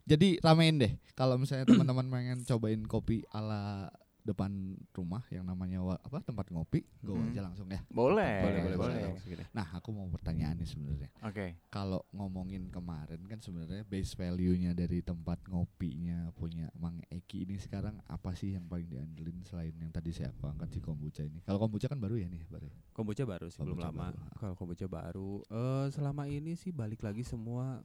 [0.07, 0.93] Jadi ramein deh.
[1.13, 3.93] Kalau misalnya teman-teman pengen cobain kopi ala
[4.27, 4.51] depan
[4.91, 7.25] rumah yang namanya wa- apa tempat ngopi, go Hmm.
[7.25, 7.79] aja langsung ya.
[7.87, 9.01] Boleh, Boleh, boleh, boleh.
[9.17, 9.47] boleh.
[9.49, 11.09] Nah, aku mau pertanyaan nih sebenarnya.
[11.21, 11.55] Oke.
[11.67, 18.03] Kalau ngomongin kemarin kan sebenarnya base value-nya dari tempat ngopinya punya Mang Eki ini sekarang
[18.05, 21.39] apa sih yang paling diandelin selain yang tadi saya aku angkat si kombucha ini?
[21.41, 22.67] Kalau kombucha kan baru ya nih, baru.
[22.91, 24.03] Kombucha baru sih, belum Kombucha lama.
[24.03, 24.19] baru.
[24.35, 27.79] Kalau kombucha baru, eh selama ini sih balik lagi semua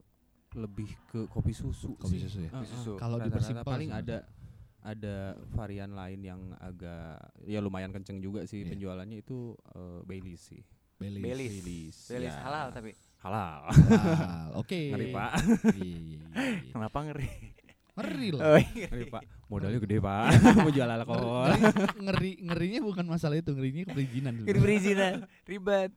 [0.53, 2.21] lebih ke kopi susu Kopi sih.
[2.23, 2.51] susu ya?
[2.51, 2.69] Kopi eh.
[2.69, 2.91] susu.
[2.95, 4.17] Kalau Rata-rata dipersimpel paling ada
[4.83, 7.15] ada varian lain yang agak
[7.47, 8.75] ya lumayan kenceng juga sih Iya.
[8.75, 10.61] penjualannya itu eh, Baileys sih.
[10.99, 11.23] Baileys.
[11.23, 11.53] Baileys.
[11.63, 11.97] Baileys.
[12.11, 12.41] Baileys Ya.
[12.43, 12.91] halal tapi.
[13.23, 13.59] Halal.
[13.71, 14.47] Halal.
[14.61, 14.91] Oke.
[14.91, 15.31] Ngeri, Pak.
[15.79, 16.27] Iya, iya, iya.
[16.75, 17.27] Kenapa ngeri?
[17.95, 18.41] Ngeri lah.
[18.43, 18.59] Oh.
[18.59, 19.23] Ngeri, Pak.
[19.47, 20.23] Modalnya gede, Pak.
[20.59, 21.47] Mau jual alkohol.
[21.47, 24.33] Ngeri, ngeri ngerinya bukan masalah itu, ngerinya perizinan.
[24.43, 24.59] Sebenarnya.
[24.59, 25.13] perizinan,
[25.47, 25.91] ribet.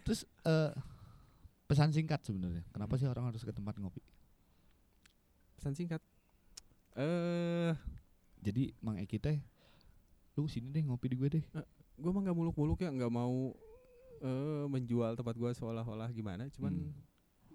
[0.00, 0.72] Terus eh,
[1.68, 2.64] pesan singkat sebenarnya.
[2.72, 4.00] Kenapa sih orang harus ke tempat ngopi?
[5.60, 6.00] Pesan singkat.
[6.96, 7.76] Eh,
[8.40, 9.38] Jadi Mang Eki teh
[10.34, 11.44] lu sini deh ngopi di gue deh.
[11.94, 13.52] gue mah nggak muluk-muluk ya, nggak mau
[14.18, 16.48] eh menjual tempat gua seolah-olah gimana.
[16.50, 16.92] Cuman Hmm.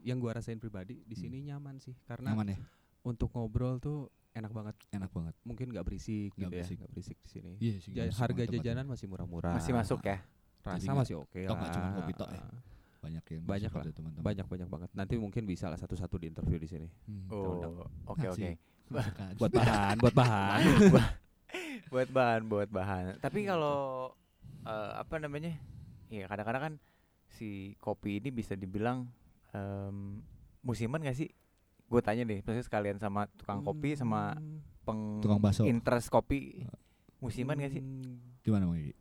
[0.02, 2.58] yang gua rasain pribadi di sini nyaman sih, karena Nyaman ya?
[3.02, 4.76] untuk ngobrol tuh enak banget.
[4.92, 5.34] Enak banget.
[5.42, 6.70] Mungkin nggak berisik Nggak gitu berisik.
[6.70, 7.52] ya, nggak berisik di sini.
[7.58, 7.92] Iya sih.
[7.92, 9.54] Ja- nggak harga jajanan masih murah-murah.
[9.56, 10.18] Masih masuk ya?
[10.62, 11.96] Rasa Jadi masih oke oh, nggak cuma lah.
[11.96, 12.42] kopi tok ya?
[12.98, 14.24] banyak yang Banyak lah, ya, teman-teman.
[14.26, 14.90] Banyak banyak banget.
[14.98, 16.90] Nanti mungkin bisa lah satu-satu di interview di sini.
[17.06, 17.30] Hmm.
[17.30, 18.50] Oh, oke oke.
[18.50, 18.58] Asik.
[18.88, 19.32] Masakan.
[19.36, 20.60] Buat bahan, buat bahan.
[21.92, 23.04] buat bahan, buat bahan.
[23.18, 24.12] Tapi kalau
[24.64, 25.54] eh, apa namanya?
[26.08, 26.74] Iya, kadang-kadang kan
[27.28, 29.10] si kopi ini bisa dibilang
[29.52, 30.22] em,
[30.62, 31.30] musiman gak sih?
[31.86, 35.66] Gue tanya deh, maksudnya sekalian sama tukang kopi sama Hmm, peng Tukang bakso.
[35.66, 36.62] interest kopi
[37.18, 37.82] musiman gak sih?
[37.82, 38.94] hmm, Gimana Mang Eki?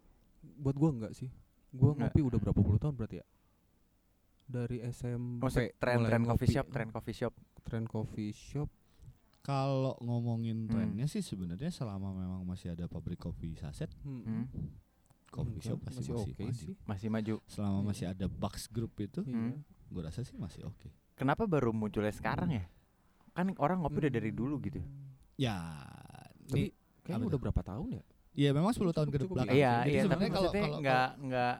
[0.54, 1.28] Buat gua enggak sih.
[1.70, 2.12] Gua Nggak.
[2.12, 3.26] ngopi udah berapa puluh tahun berarti ya?
[4.44, 7.34] Dari SMP Maksudnya tren mulai tren coffee shop, tren coffee shop.
[7.62, 8.68] tren coffee shop
[9.44, 10.72] Kalau ngomongin Hmm.
[10.72, 14.44] trennya sih sebenarnya selama memang masih ada pabrik kopi saset, hmm, Hmm,
[15.28, 16.54] coffee enggak, shop pasti masih, oke maju.
[16.56, 16.74] sih.
[16.82, 17.34] masih maju.
[17.46, 17.86] Selama Iya.
[17.86, 19.36] masih ada Bucks Group itu, Iya.
[19.36, 19.60] Hmm.
[19.86, 20.88] gue rasa sih masih oke.
[21.14, 22.64] Kenapa baru munculnya sekarang ya?
[23.30, 24.80] Kan orang ngopi udah dari dulu gitu.
[25.36, 25.60] Ya,
[26.42, 28.04] Tapi ini kayaknya udah berapa tahun ya?
[28.32, 29.52] ya memang 10 tahun ke belakang.
[29.52, 31.56] Iya, iya, tapi sebenarnya kalau maksudnya kalau nggak nggak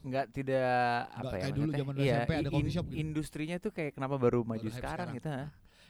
[0.00, 0.72] nggak tidak
[1.12, 2.96] apa ya kayak dulu zaman iya, SMP ada coffee shop gitu.
[2.96, 5.12] Industrinya tuh kayak kenapa baru maju sekarang.
[5.12, 5.28] gitu?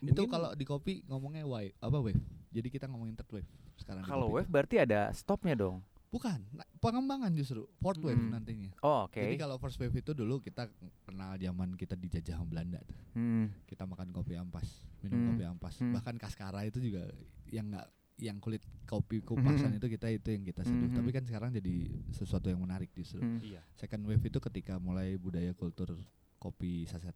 [0.03, 2.21] Itu kalau di kopi ngomongnya wave apa wave.
[2.51, 4.03] Jadi kita ngomongin third wave sekarang.
[4.03, 5.81] Kalau wave berarti ada stopnya dong.
[6.11, 8.35] bukan, nah, pengembangan justru fourth wave Hmm.
[8.35, 8.75] nantinya.
[8.83, 9.15] Oh, oke.
[9.15, 10.67] Jadi kalau first wave itu dulu kita
[11.07, 12.99] kenal zaman kita dijajah sama Belanda tuh.
[13.15, 13.47] Hmm.
[13.63, 14.67] Kita makan kopi ampas,
[15.07, 15.29] minum Hmm.
[15.31, 15.79] kopi ampas.
[15.79, 15.95] Hmm.
[15.95, 17.07] Bahkan kaskara itu juga
[17.47, 17.87] yang enggak
[18.19, 19.79] yang kulit kopi kupasan Hmm.
[19.79, 20.91] itu kita itu yang kita seduh.
[20.91, 20.99] Hmm.
[20.99, 21.75] Tapi kan sekarang jadi
[22.11, 23.23] sesuatu yang menarik justru.
[23.23, 23.39] Hmm.
[23.39, 23.63] Iya.
[23.79, 25.95] Second wave itu ketika mulai budaya kultur
[26.37, 27.15] kopi saset.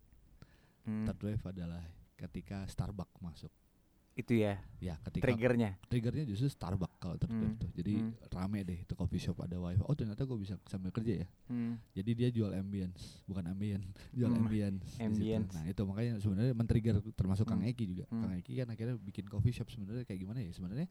[0.86, 1.02] Hmm.
[1.02, 1.82] Third wave adalah
[2.14, 3.50] ketika Starbucks masuk.
[4.14, 5.74] Itu ya Ya, ketika triggernya.
[5.90, 7.58] triggernya justru Starbucks kalau wave Hmm.
[7.58, 7.70] tuh.
[7.74, 8.14] Jadi Hmm.
[8.30, 9.82] rame deh itu coffee shop ada wifi.
[9.82, 11.28] Oh ternyata gue bisa sambil kerja ya.
[11.50, 11.82] Hmm.
[11.90, 13.82] Jadi dia jual ambience, bukan ambient,
[14.14, 14.86] jual Hmm, ambience.
[15.02, 15.50] ambience.
[15.50, 17.74] Nah itu makanya sebenarnya men-trigger termasuk Kang Hmm.
[17.74, 18.04] Eki juga.
[18.06, 18.22] Hmm.
[18.22, 20.50] Kang Eki kan akhirnya bikin coffee shop sebenarnya kayak gimana ya?
[20.50, 20.86] Sebenarnya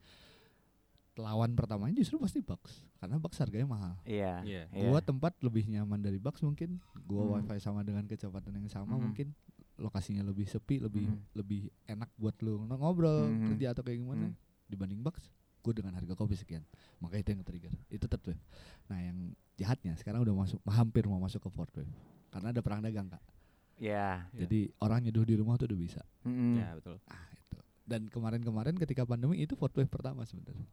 [1.13, 3.93] lawan pertamanya justru pasti Bucks karena Bucks harganya mahal.
[4.03, 4.41] Iya.
[4.41, 4.63] Iya.
[4.67, 4.89] iya.
[4.89, 6.81] Gua tempat lebih nyaman dari Bucks mungkin.
[7.05, 7.33] Gua Hmm.
[7.39, 9.07] wifi sama dengan kecepatan yang sama Hmm.
[9.07, 9.31] mungkin
[9.77, 11.19] lokasinya lebih sepi, lebih Mhm.
[11.33, 13.47] lebih enak buat lu ng- ngobrol, Mhm.
[13.53, 14.37] kerja atau kayak gimana Hmm.
[14.69, 15.29] dibanding box.
[15.63, 16.61] Gue dengan harga kopi sekian,
[16.99, 17.71] maka itu yang trigger.
[17.87, 18.43] Itu third wave.
[18.91, 19.17] Nah yang
[19.55, 21.89] jahatnya sekarang udah masuk hampir mau masuk ke fourth wave
[22.29, 23.23] karena ada perang dagang kak.
[23.79, 24.27] Ya.
[24.35, 24.45] Iya.
[24.45, 26.01] Jadi orang nyeduh di rumah tuh udah bisa.
[26.27, 26.59] Mm-mm.
[26.59, 26.99] Ya betul.
[27.07, 27.57] Ah itu.
[27.87, 30.67] Dan kemarin-kemarin ketika pandemi itu fourth wave pertama sebenarnya.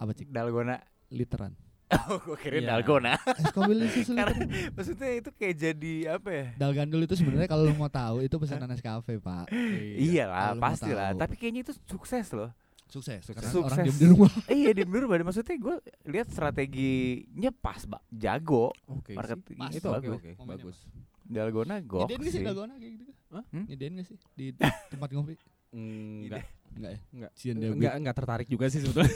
[0.00, 0.32] Apa cik?
[0.32, 0.80] Dalgona.
[1.12, 1.52] Literan.
[2.06, 2.68] Oh, gue kira Iya.
[2.70, 3.18] dalgona.
[3.34, 4.72] Es kobil itu Karena literan.
[4.72, 6.46] maksudnya itu kayak jadi apa ya?
[6.56, 9.50] Dalgandul itu sebenarnya kalau lu mau tahu itu pesanan Nescafe pak.
[9.96, 11.10] Iya lah, Kalau mau pasti lah.
[11.10, 11.18] tahu.
[11.18, 12.50] Tapi kayaknya itu sukses loh.
[12.86, 13.22] Sukses.
[13.22, 13.34] Sukses.
[13.36, 13.66] Karena Sukses.
[13.66, 14.30] orang diem di rumah.
[14.58, 15.76] iya di dulu maksudnya gue
[16.06, 18.02] lihat strateginya pas, Mbak.
[18.12, 18.70] Jago.
[18.86, 19.12] Oke.
[19.14, 19.72] Marketing Pas.
[19.72, 20.14] Itu bagus.
[20.16, 20.76] oke Momennya bagus.
[21.22, 22.46] Dalgona gok Nyediain gak sih sih.
[22.46, 23.04] dalgona kayak gitu?
[23.30, 23.44] Hah?
[23.50, 23.64] Hmm?
[23.66, 24.46] Nyediain gak sih di
[24.90, 25.34] tempat ngopi?
[25.70, 26.42] Enggak.
[26.70, 26.98] Enggak ya?
[27.12, 27.30] Enggak.
[27.70, 29.14] Enggak enggak tertarik juga sih sebetulnya.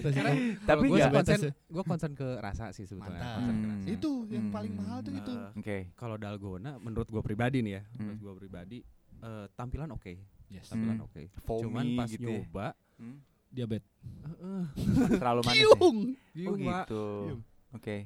[0.00, 3.18] Tapi gue nggak- konsen gue konsen ke rasa sih sebetulnya.
[3.18, 3.36] Mantap.
[3.36, 3.72] Konsen ke Hmm.
[3.74, 3.86] rasa.
[3.88, 4.80] Itu yang paling Hmm.
[4.80, 5.32] mahal tuh itu.
[5.32, 5.78] Eh, Oke.
[5.94, 8.24] Kalau dalgona menurut gue pribadi nih ya, menurut Hmm.
[8.24, 8.78] gue pribadi
[9.18, 10.14] eh, tampilan oke,
[10.48, 10.68] Yes.
[10.68, 11.06] tampilan Hmm.
[11.06, 11.22] oke.
[11.42, 12.38] Foamy Cuman pas gitu ya.
[12.38, 13.18] nyoba, Hmm.
[13.48, 13.90] Diabetes.
[13.98, 14.64] eh, eh,
[15.14, 15.58] Terlalu manis.
[15.58, 15.66] ya?
[15.72, 15.92] Oh
[16.30, 16.84] giung, Pak.
[16.84, 17.04] gitu.
[17.24, 17.42] Giung.
[17.72, 17.96] Oke.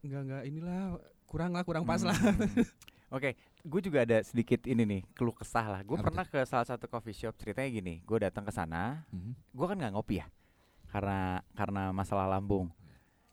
[0.00, 0.80] Enggak enggak inilah
[1.24, 2.12] kurang lah, kurang pas lah.
[3.10, 5.80] Oke, gue juga ada sedikit ini nih keluh kesah lah.
[5.82, 7.94] Gue pernah ke salah satu coffee shop ceritanya gini.
[8.02, 9.32] Gue datang ke sana, Mhm.
[9.48, 10.26] gue kan nggak ngopi ya,
[10.92, 11.18] karena
[11.52, 12.68] karena masalah lambung.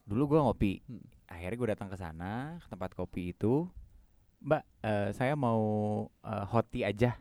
[0.07, 1.03] Dulu gue ngopi, Hmm.
[1.27, 3.67] akhirnya gue datang ke sana ke tempat kopi itu.
[4.39, 5.61] Mbak, eh, saya mau
[6.23, 7.19] eh, hot tea aja.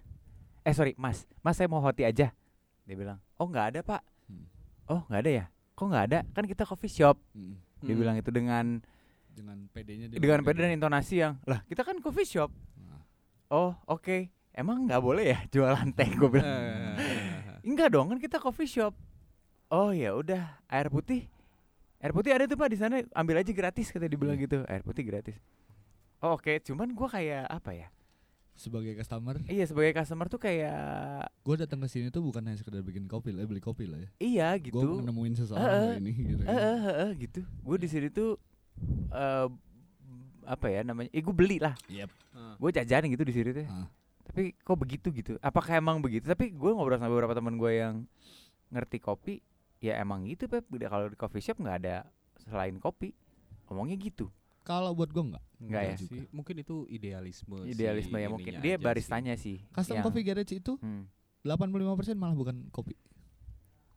[0.62, 2.30] Eh sorry, Mas, Mas saya mau hot tea aja.
[2.86, 4.00] Dia bilang, oh nggak ada pak.
[4.24, 4.46] Hmm.
[4.86, 5.44] Oh nggak ada ya?
[5.74, 6.18] Kok nggak ada?
[6.30, 7.18] Kan kita coffee shop.
[7.34, 7.54] Mhm.
[7.78, 8.00] Dia Hmm.
[8.00, 8.66] bilang itu dengan
[9.28, 12.50] Dengan PD-nya dia dengan pakai peda dan intonasi yang lah kita kan coffee shop.
[12.80, 12.98] Nah,
[13.48, 16.10] Oh oke, emang nggak boleh ya jualan teh?
[16.18, 16.48] Gue bilang.
[16.48, 18.98] Eh, Enggak dong, kan kita coffee shop.
[19.68, 21.28] Oh ya udah, air putih.
[21.98, 24.44] Air putih ada tuh pak di sana, ambil aja gratis kata dibilang Hmm.
[24.44, 24.58] gitu.
[24.64, 25.36] Air putih gratis.
[26.18, 27.88] Oh, oke, cuman gua kayak apa ya?
[28.54, 32.82] Sebagai customer, Iya sebagai customer tuh kayak gue datang ke sini tuh bukan hanya sekedar
[32.82, 34.08] bikin kopi lah, beli kopi lah ya.
[34.18, 34.98] iya Gue gitu.
[34.98, 36.42] nemuin seseorang Eh, hari ini gitu.
[36.42, 37.40] Eh, eh, eh, eh, gitu.
[37.62, 38.34] Gue di sini tuh
[39.08, 39.46] eh
[40.42, 41.06] apa ya namanya?
[41.12, 41.78] Eh gue beli lah.
[41.86, 42.10] Yep.
[42.10, 42.54] eh.
[42.58, 43.66] Gue jajan gitu di sini tuh.
[43.70, 43.86] Ah.
[44.26, 45.32] Tapi kok begitu gitu?
[45.38, 46.26] Apakah emang begitu?
[46.26, 48.10] Tapi gue ngobrol sama beberapa teman gue yang
[48.74, 49.38] ngerti kopi,
[49.78, 50.64] ya emang gitu Pep.
[50.66, 51.96] Udah Kalau di coffee shop nggak ada
[52.40, 53.14] selain kopi.
[53.66, 54.28] Ngomongnya gitu.
[54.62, 55.44] Kalau buat gue enggak.
[55.58, 55.94] Enggak ya?
[55.96, 56.28] sih.
[56.28, 57.56] Mungkin itu idealisme.
[57.62, 58.52] si Idealisme ya mungkin.
[58.58, 59.64] Dia baristanya sih.
[59.70, 61.08] Custom yang- Coffee Garage itu Hmm.
[61.40, 62.92] 85% malah bukan kopi,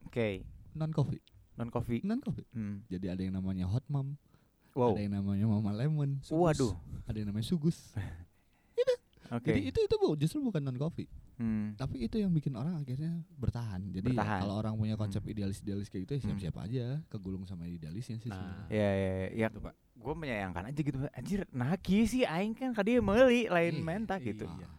[0.05, 0.45] Oke.
[0.71, 1.19] non kopi,
[1.57, 1.99] Non coffee.
[2.01, 2.45] non kopi.
[2.51, 2.85] Hmm.
[2.85, 4.15] Jadi ada yang namanya Hot Mom,
[4.71, 4.93] Wow.
[4.93, 6.37] ada yang namanya Mama Lemon, Sugus.
[6.55, 6.73] Waduh.
[7.03, 7.91] ada yang namanya Sugus.
[9.31, 9.47] Oke.
[9.47, 11.07] Jadi itu itu bu, justru bukan non kopi,
[11.41, 11.73] Hmm.
[11.73, 13.81] tapi itu yang bikin orang akhirnya bertahan.
[13.89, 15.01] Jadi ya kalau orang punya Hmm.
[15.01, 16.27] konsep idealis-idealis kayak gitu ya Hmm.
[16.29, 18.29] siap-siap aja kegulung sama idealisnya sih.
[18.29, 18.69] Nah.
[18.69, 19.47] Ya ya ya.
[19.47, 19.73] Itu, Pak.
[19.95, 20.97] Gue menyayangkan aja gitu.
[21.11, 24.45] Anjir, naki sih aing kan kadi meuli lain Iya, mentak gitu.
[24.45, 24.69] iya.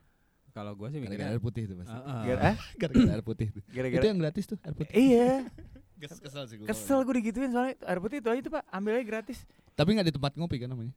[0.50, 1.96] Kalau gue sih Gara-gara mikirnya air putih itu pasti.
[1.96, 3.58] Gara- ah, Gara-gara air putih itu.
[3.62, 4.94] Itu Gara-gara yang gratis tuh air putih.
[4.94, 5.30] Iya,
[6.02, 9.46] Kesel sih kesel gue digituin soalnya air putih itu aja tuh Pak, ambil aja gratis.
[9.72, 10.90] Tapi nggak di tempat ngopi kan namanya?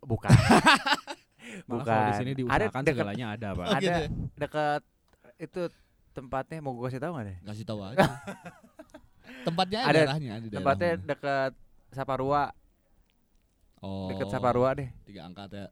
[0.00, 0.30] Bukan.
[1.66, 2.12] Malah kalau di Bukan.
[2.14, 3.64] sini Ada diusahakan deket- segalanya ada, Pak.
[3.64, 4.08] Oh, ada gitu ya?
[4.38, 4.82] dekat
[5.42, 5.62] itu
[6.12, 7.36] tempatnya mau gue kasih tahu nggak deh?
[7.42, 7.98] Kasih tahu aja.
[9.42, 11.06] Tempatnya Ada daerahnya di daerah Tempatnya mana?
[11.08, 11.52] dekat
[11.90, 12.42] Saparua,
[13.80, 14.88] oh, dekat Saparua deh.
[15.02, 15.66] Tiga angka ya.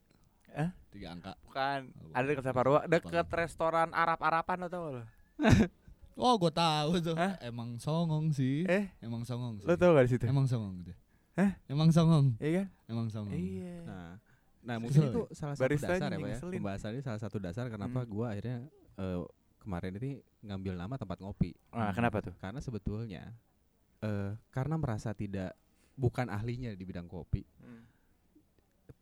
[0.51, 0.71] Hah?
[0.91, 1.33] Tiga angka.
[1.47, 5.03] Bukan, Oh, ada dekat Saparua, dekat restoran Arab-Arapan lo tau lo?
[6.21, 7.17] Oh, gue tahu tuh.
[7.17, 7.41] Hah?
[7.41, 8.69] Emang songong sih.
[8.69, 9.65] Eh, Emang songong sih.
[9.65, 10.25] lo tau gak di situ?
[10.29, 10.93] Emang songong gitu.
[11.33, 11.57] Hah?
[11.65, 12.37] Emang songong.
[12.37, 12.67] Iya kan?
[12.85, 13.33] Emang songong.
[13.41, 13.77] Iya.
[13.89, 14.13] Nah,
[14.61, 16.39] nah mungkin itu salah satu dasar ya, Pak ya.
[16.45, 18.11] Pembahasannya salah satu dasar kenapa Hmm.
[18.11, 18.69] gua akhirnya
[19.01, 19.21] eh,
[19.61, 21.53] kemarin ini ngambil nama tempat ngopi.
[21.71, 22.33] Nah, kenapa tuh?
[22.37, 23.31] Karena sebetulnya
[24.01, 25.53] eh karena merasa tidak
[25.93, 27.45] bukan ahlinya di bidang kopi.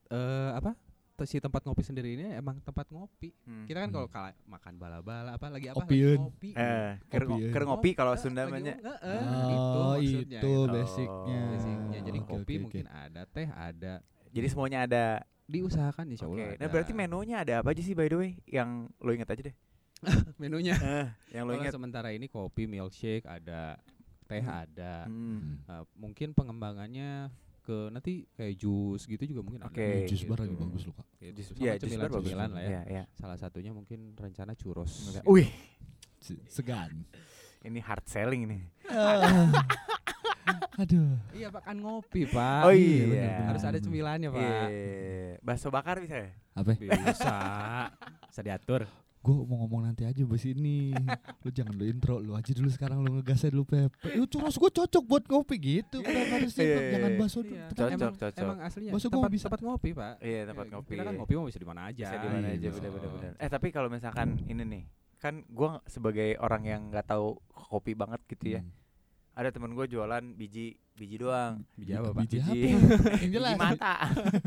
[0.09, 0.75] Eh apa?
[1.15, 3.35] te- Si tempat ngopi sendiri ini emang tempat ngopi.
[3.43, 3.67] Hmm.
[3.67, 3.97] Kita kan Hmm.
[3.97, 6.51] kalau kala makan bala-bala apa lagi apa lagi ngopi.
[6.53, 8.79] Eh, ker, Kopi ker ngopi kalau Sunda namanya.
[8.79, 10.73] Oh, gitu maksudnya, itu gitu.
[10.73, 11.41] basicnya.
[11.51, 11.99] Basicnya.
[12.01, 12.63] Jadi Oke, kopi oke.
[12.63, 13.93] mungkin ada, teh ada.
[14.31, 15.05] Jadi semuanya ada.
[15.49, 16.39] Diusahakan insya Oke.
[16.39, 16.55] Allah.
[16.55, 18.31] Nah, berarti menunya ada apa aja sih by the way?
[18.45, 19.57] Yang lo inget aja deh.
[20.43, 20.75] menunya.
[20.75, 21.71] Eh, yang lo inget.
[21.71, 23.77] sementara ini kopi, milkshake ada,
[24.25, 24.63] teh Hmm.
[24.63, 24.95] ada.
[25.05, 25.63] Hmm.
[25.65, 27.29] Uh, mungkin pengembangannya
[27.61, 29.69] ke nanti kayak jus gitu juga mungkin ada.
[29.69, 30.07] Oke.
[30.07, 30.63] Jus bar lagi Gitu.
[30.63, 31.07] bagus loh, Kak.
[31.19, 31.33] Gitu.
[31.35, 31.83] Jus- Iya, bar bagus.
[31.85, 32.69] cemilan-cemilan lah ya.
[32.69, 33.03] Iya, iya.
[33.13, 34.93] Salah satunya mungkin rencana churros.
[35.25, 35.49] Wih,
[36.25, 37.05] Se- Segan.
[37.61, 38.63] ini hard selling nih.
[38.89, 39.51] Ah.
[40.79, 41.19] Aduh.
[41.35, 42.63] iya Pak kan ngopi Pak.
[42.63, 43.05] Oh iya, iya.
[43.05, 44.41] bener, Harus ada cemilannya Pak.
[44.41, 44.63] Iya.
[45.43, 46.31] Bakso bakar bisa ya?
[46.55, 46.73] Apa?
[46.73, 47.37] Bisa.
[48.25, 48.87] Bisa diatur.
[49.29, 50.97] Gue mau ngomong nanti aja bahas ini
[51.45, 54.57] lu jangan lu intro lu aja dulu sekarang lu ngegas aja dulu Pepe lu curas
[54.57, 57.19] gue cocok buat ngopi gitu kenapa harus Iya, iya, jangan iya.
[57.21, 57.45] baso Iya.
[57.45, 58.41] dulu Cocok, emang, cocok.
[58.41, 60.91] emang aslinya gua tempat, bisa- tempat ngopi pak Iya, tempat Eh, ngopi.
[60.91, 62.91] kita kan ngopi mau bisa di mana aja Bisa di mana Iya, aja betul.
[62.91, 63.33] bener-bener.
[63.37, 64.83] Eh tapi kalau misalkan ini nih,
[65.19, 68.61] kan gua sebagai orang yang nggak tahu kopi banget gitu ya.
[68.65, 68.73] Hmm.
[69.35, 71.63] Ada temen gue jualan biji biji doang.
[71.75, 72.75] biji apa pak biji Biji.
[73.23, 73.95] Biji mata.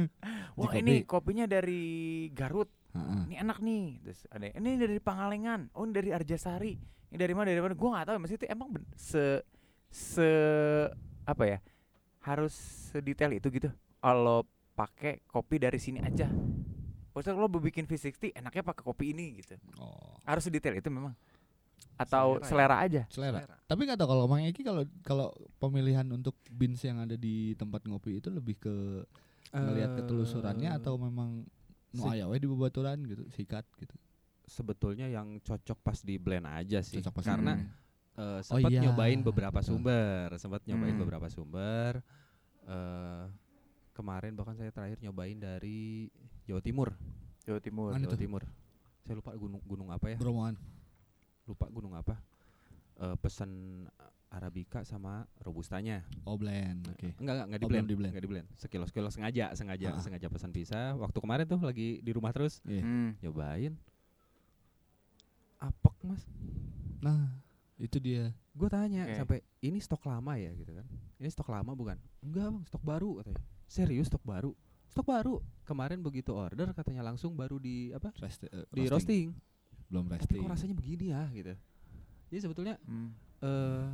[0.60, 1.08] Wah Biji ini kopi.
[1.08, 1.84] kopinya dari
[2.32, 2.68] Garut.
[2.94, 3.86] Ini enak nih.
[4.04, 5.72] Terus ada ini dari Pangalengan.
[5.74, 6.74] Oh ini dari Arjasari.
[7.08, 7.74] Ini dari mana dari mana?
[7.74, 8.16] Gue nggak tahu.
[8.20, 9.44] Maksudnya itu emang ben- se
[9.88, 10.30] se
[11.24, 11.58] apa ya?
[12.22, 12.54] Harus
[12.90, 13.70] sedetail itu gitu.
[13.98, 16.28] Kalau pakai kopi dari sini aja.
[17.12, 19.60] Maksudnya lo bikin V60 enaknya pakai kopi ini gitu.
[19.78, 21.12] oh Harus sedetail itu memang.
[21.98, 22.48] Atau Selera ya?
[22.48, 23.02] selera, aja.
[23.10, 23.56] selera Selera.
[23.68, 25.28] tapi nggak tahu kalau Mang Eki kalau kalau
[25.58, 28.76] pemilihan untuk beans yang ada di tempat ngopi itu lebih ke
[29.52, 31.44] ngelihat Eh, ketelusurannya atau memang
[31.92, 33.96] nu se- aya we di babaturan gitu sikat gitu
[34.44, 37.66] sebetulnya yang cocok pas di blend aja sih Cocok pas karena di
[38.18, 39.80] eh, sempat iya, nyobain beberapa betul.
[39.80, 41.04] sumber sempat nyobain Hmm.
[41.04, 42.04] beberapa sumber
[42.64, 43.26] eh
[43.92, 46.08] kemarin bahkan saya terakhir nyobain dari
[46.48, 46.96] Jawa Timur
[47.44, 47.92] Jawa Timur.
[47.92, 48.18] Mana Jawa?
[48.18, 48.44] Timur
[49.02, 50.56] saya lupa gunung gunung apa ya bromoan
[51.44, 52.16] lupa gunung apa
[52.98, 53.84] eh pesan
[54.32, 56.08] arabica sama robustanya.
[56.24, 57.20] Oh blend oke.
[57.20, 58.12] Enggak enggak enggak Oh, di blend belum di-blend.
[58.12, 60.00] enggak di blend sekilo sekilo sengaja sengaja Ah.
[60.00, 62.64] sengaja pesan pisah waktu kemarin tuh lagi di rumah terus.
[62.64, 62.80] Iya.
[62.80, 63.12] Hmm.
[63.20, 63.76] nyobain.
[65.60, 66.24] Apek mas.
[67.00, 67.30] Nah
[67.78, 68.34] itu dia.
[68.52, 69.16] Gue tanya Oke.
[69.16, 70.52] sampai ini stok lama ya?
[70.52, 70.86] Gitu kan.
[71.18, 71.98] Ini stok lama bukan?
[72.20, 73.42] Enggak bang stok baru katanya.
[73.66, 74.52] Serius stok baru?
[74.88, 75.36] Stok baru.
[75.64, 79.32] Kemarin begitu order katanya langsung baru di apa Rest, eh, di roasting,
[79.88, 80.42] belum tapi roasting.
[80.42, 81.54] kok rasanya begini ya gitu.
[82.28, 83.12] Jadi sebetulnya Hmm.
[83.40, 83.88] eh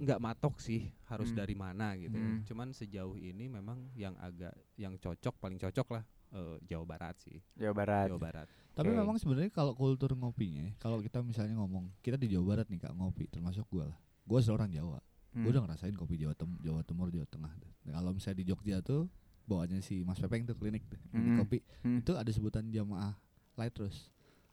[0.00, 1.36] nggak matok sih harus Hmm.
[1.36, 2.24] dari mana gitu ya.
[2.26, 2.40] Hmm.
[2.42, 7.36] cuman sejauh ini memang yang agak yang cocok paling cocok lah eh, Jawa Barat sih
[7.52, 8.06] Jawa Barat.
[8.08, 8.96] Jawa Barat tapi Oke.
[8.96, 12.92] memang sebenarnya kalau kultur ngopinya kalau kita misalnya ngomong kita di Jawa Barat nih kak
[12.92, 14.98] ngopi termasuk gua lah gua seorang Jawa
[15.30, 15.46] Hmm.
[15.46, 17.54] Gue udah ngerasain kopi Jawa Tem Jawa Timur, Jawa Tengah.
[17.54, 17.70] tuh.
[17.86, 19.06] Nah, kalau misalnya di Jogja tuh
[19.46, 21.38] bawaannya si Mas Pepeng tuh klinik tuh, klinik Mm.
[21.38, 21.58] kopi.
[21.86, 22.02] Hmm.
[22.02, 23.14] Itu ada sebutan jamaah
[23.54, 24.10] light roast.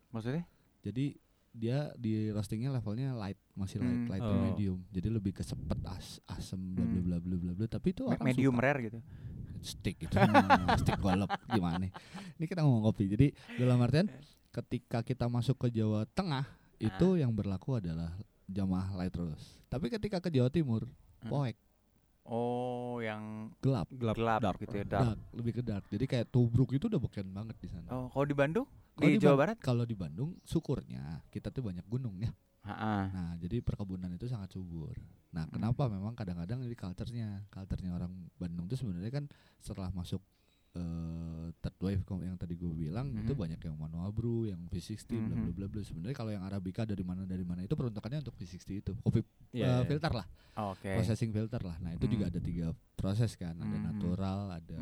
[0.07, 0.45] Maksudnya?
[0.83, 1.17] Jadi
[1.57, 4.07] dia di roastingnya levelnya light, masih light, Hmm.
[4.07, 4.41] light to Oh.
[4.45, 4.77] medium.
[4.87, 7.03] Jadi lebih ke sepet, as, asem, bla bla Hmm.
[7.03, 7.65] bla bla bla bla.
[7.67, 8.63] Tapi itu Me- orang medium suka.
[8.63, 8.99] rare gitu.
[9.57, 11.89] stick gitu, Hmm, stick golep gimana?
[12.37, 13.09] Ini kita ngomong kopi.
[13.09, 14.05] Jadi dalam artian
[14.47, 16.45] ketika kita masuk ke Jawa Tengah
[16.77, 18.13] itu yang berlaku adalah
[18.45, 19.57] jamaah light roast.
[19.65, 21.27] Tapi ketika ke Jawa Timur, Hmm.
[21.27, 21.57] poek,
[22.27, 23.87] Oh, yang gelap.
[23.89, 24.59] gelap, gelap dark.
[24.59, 25.15] gitu ya, dark.
[25.15, 25.85] dark, lebih ke dark.
[25.87, 27.87] Jadi kayak tubruk itu udah beken banget di sana.
[27.89, 28.67] Oh, kalau di Bandung?
[28.93, 29.57] Kalau di Jawa Ban- Barat?
[29.57, 32.27] Kalau di Bandung, syukurnya kita tuh banyak gunung ya.
[32.61, 32.95] Ha-ha.
[33.07, 34.91] Nah, jadi perkebunan itu sangat subur.
[35.31, 35.55] Nah, Hmm.
[35.55, 39.25] kenapa memang kadang-kadang di culture-nya, culture-nya orang Bandung tuh sebenarnya kan
[39.57, 40.19] setelah masuk
[40.77, 43.39] eh third wave yang tadi gue bilang itu Mhm.
[43.39, 45.55] banyak yang manual brew, yang V60 bla bla Mhm.
[45.57, 45.81] bla bla.
[45.81, 48.93] Sebenarnya kalau yang arabica dari mana dari mana itu peruntukannya untuk V60 itu.
[49.01, 49.87] Kopi Iya, eh, iya.
[49.87, 50.27] filter lah,
[50.69, 50.91] Oke.
[50.93, 51.75] processing filter lah.
[51.81, 52.31] Nah, itu juga Hmm.
[52.35, 53.85] ada tiga proses kan, ada Mhm.
[53.89, 54.81] natural, ada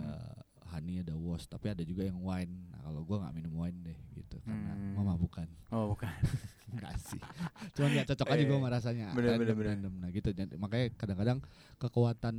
[0.65, 2.67] honey, ada wash, tapi ada juga yang wine.
[2.73, 4.97] Nah, kalau gua nggak minum wine deh gitu karena Hmm.
[4.97, 5.47] memabukkan.
[5.71, 6.09] Oh, bukan.
[6.75, 7.21] Enggak sih.
[7.77, 9.05] Cuma nggak cocok aja gua Eh, sama rasanya.
[9.13, 9.67] bener, random, bener, bener.
[9.71, 9.93] random.
[10.01, 10.29] Nah, gitu.
[10.57, 11.39] Makanya kadang-kadang
[11.77, 12.35] kekuatan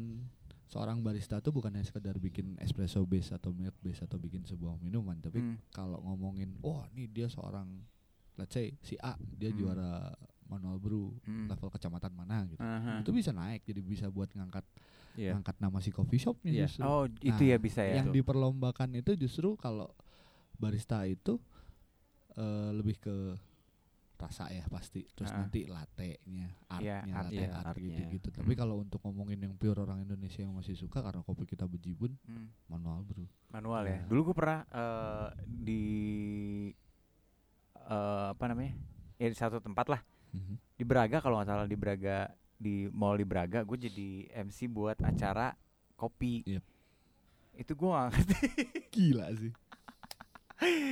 [0.66, 4.78] seorang barista tuh bukan hanya sekedar bikin espresso base atau milk base atau bikin sebuah
[4.78, 5.56] minuman, tapi Hmm.
[5.70, 7.82] kalau ngomongin, oh nih dia seorang
[8.36, 9.58] let's say si A dia Hmm.
[9.58, 10.12] juara
[10.46, 11.46] manual brew Hmm.
[11.46, 12.60] level kecamatan mana gitu.
[12.60, 13.00] Aha.
[13.00, 14.62] Itu bisa naik jadi bisa buat ngangkat
[15.16, 15.34] Iya.
[15.34, 16.66] ngangkat nama si coffee shopnya Iya.
[16.68, 16.84] justru.
[16.84, 17.98] Oh, itu Nah, ya bisa ya.
[17.98, 19.90] yang diperlombakan itu justru kalau
[20.54, 21.38] barista itu
[22.36, 23.16] eh, lebih ke
[24.16, 25.44] rasa ya pasti terus Ah.
[25.44, 26.48] nanti latte-nya
[26.80, 28.60] Iya, artnya art, latte iya, art gitu-gitu tapi Hmm.
[28.60, 32.48] kalau untuk ngomongin yang pure orang Indonesia yang masih suka karena kopi kita bejibun Hmm.
[32.66, 33.90] manual bro Manual ya.
[33.94, 34.00] Iya.
[34.08, 35.82] Dulu gue pernah eh, di
[37.78, 38.74] eh, apa namanya?
[39.16, 40.00] Ya di satu tempat lah.
[40.32, 40.54] Mhm.
[40.76, 44.96] Di Braga kalau nggak salah di Braga di mall di Braga gue jadi MC buat
[44.98, 45.52] acara
[45.94, 46.44] kopi.
[46.44, 46.64] Yep.
[47.56, 48.40] Itu gue ngerti.
[48.92, 49.52] gila sih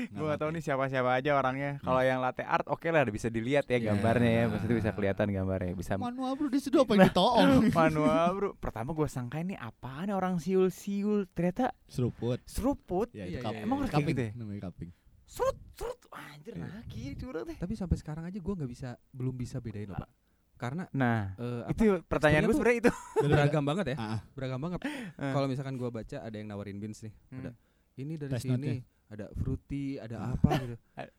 [0.06, 1.76] gue gak tahu nih siapa-siapa aja orangnya.
[1.78, 3.86] Kalau yang latte art oke lah bisa dilihat ya Iya.
[3.90, 4.44] gambarnya ya.
[4.46, 5.72] Maksudnya bisa kelihatan gambarnya.
[5.72, 8.50] Bisa manual bro di situ apa yang ditoong manual bro.
[8.54, 11.24] Pertama gue sangka ini apaan ya orang siul-siul.
[11.28, 13.08] Ternyata seruput seruput.
[13.10, 14.30] ya itu cup- Emang harus kayak gitu ya?
[14.34, 14.90] namanya cupping
[15.24, 15.96] Serut, serut.
[16.12, 16.68] Anjir, Iya.
[16.68, 17.56] lagi curang deh.
[17.56, 20.10] tapi sampai sekarang aja gua nggak bisa belum bisa bedain loh pak
[20.54, 22.92] karena Nah, eh, apa, itu pertanyaan gue sebenarnya itu.
[23.24, 24.20] beragam banget ya Ah, ah.
[24.30, 25.32] beragam banget Eh.
[25.32, 27.40] kalau misalkan gua baca ada yang nawarin beans nih Hmm.
[27.40, 27.50] ada
[27.96, 28.93] ini dari Taste sini note-nya.
[29.14, 30.74] Ada fruity ada apa gitu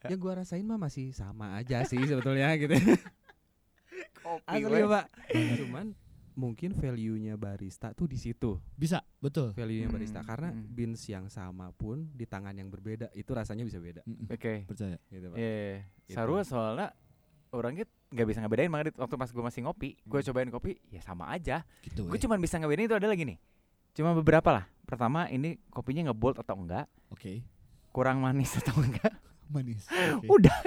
[0.06, 2.76] yang gua rasain mah masih sama aja sih sebetulnya gitu
[4.20, 5.06] Kopi asli ya pak
[5.60, 5.88] cuman
[6.36, 8.60] mungkin value-nya barista tuh di situ.
[8.76, 9.56] Bisa, betul.
[9.56, 10.68] Value-nya barista Hmm, karena hmm.
[10.68, 14.04] beans yang sama pun di tangan yang berbeda itu rasanya bisa beda.
[14.28, 14.68] Oke.
[14.68, 15.00] Percaya.
[15.08, 15.38] Gitu, Pak.
[15.40, 15.88] Iya.
[16.06, 16.12] Gitu.
[16.12, 16.92] Sarua soalnya
[17.56, 20.28] orangnya nggak bisa ngebedain makanya di- waktu pas gue masih ngopi, gue Hmm.
[20.28, 21.64] cobain kopi, ya sama aja.
[21.80, 22.04] Gitu.
[22.04, 22.24] Gue eh.
[22.28, 23.40] cuma bisa ngebedain itu ada lagi nih.
[23.96, 24.68] Cuma beberapa lah.
[24.84, 27.48] Pertama ini kopinya ngebold atau enggak, Oke.
[27.96, 29.16] Kurang manis atau enggak.
[29.56, 29.88] Manis.
[29.88, 30.28] Oke.
[30.28, 30.58] Udah,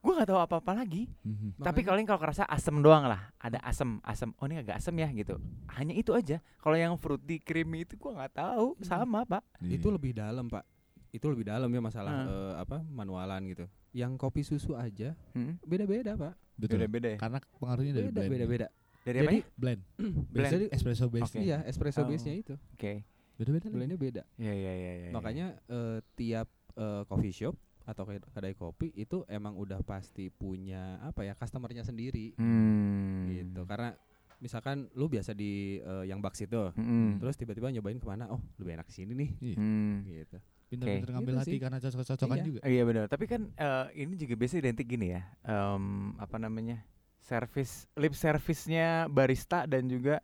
[0.00, 1.04] gue nggak tahu apa-apa lagi.
[1.20, 1.60] Mhm.
[1.60, 4.32] Tapi Makanya- kalau kalau kerasa asem doang lah, ada asem, asem.
[4.34, 5.36] Oh ini agak asem ya gitu.
[5.70, 6.40] Hanya itu aja.
[6.58, 8.82] Kalau yang fruity creamy itu gue nggak tahu, Hmm.
[8.82, 9.44] sama pak.
[9.60, 9.94] Itu Iya.
[9.94, 10.64] lebih dalam, Pak.
[11.08, 12.24] Itu lebih dalam ya masalah Ah.
[12.24, 13.68] eh, apa manualan gitu.
[13.92, 15.60] Yang kopi susu aja Hmm?
[15.62, 16.34] beda-beda, Pak.
[16.56, 16.80] betul.
[16.80, 17.18] Beda-beda ya.
[17.20, 18.32] Karena pengaruhnya dari Beda, blend.
[18.32, 18.66] beda-beda.
[18.98, 19.52] Dari Jadi apa?
[19.54, 19.80] Blend.
[19.94, 20.12] Blend.
[20.32, 21.24] Biasanya espresso base.
[21.30, 21.38] Oke.
[21.40, 22.08] iya, espresso Oh.
[22.08, 22.54] base-nya itu.
[22.72, 23.04] Oke.
[23.38, 23.66] Beda-beda.
[23.70, 24.22] Blendnya beda.
[24.34, 24.92] Iya iya iya.
[25.00, 25.10] iya.
[25.10, 31.00] Makanya eh, tiap eh, coffee shop atau ke- kedai kopi itu emang udah pasti punya
[31.00, 33.30] apa ya customernya sendiri Hmm.
[33.30, 33.62] gitu.
[33.64, 33.94] Karena
[34.38, 37.18] misalkan lu biasa di eh, yang Bucks itu, Mm-mm.
[37.18, 38.28] terus tiba-tiba nyobain ke mana?
[38.28, 39.30] Oh, lebih enak sini nih.
[39.40, 39.56] Iya.
[39.56, 39.94] Hmm.
[40.04, 40.36] Gitu.
[40.68, 41.58] Pintar-pintar ngambil Gitu hati sih.
[41.58, 42.44] karena cocok-cocokan Iya.
[42.44, 42.60] juga.
[42.60, 43.04] Iya benar.
[43.06, 45.22] Tapi kan eh, ini juga biasa identik gini ya.
[45.42, 45.84] Em,
[46.18, 46.82] apa namanya?
[47.18, 50.20] Service lip service-nya barista dan juga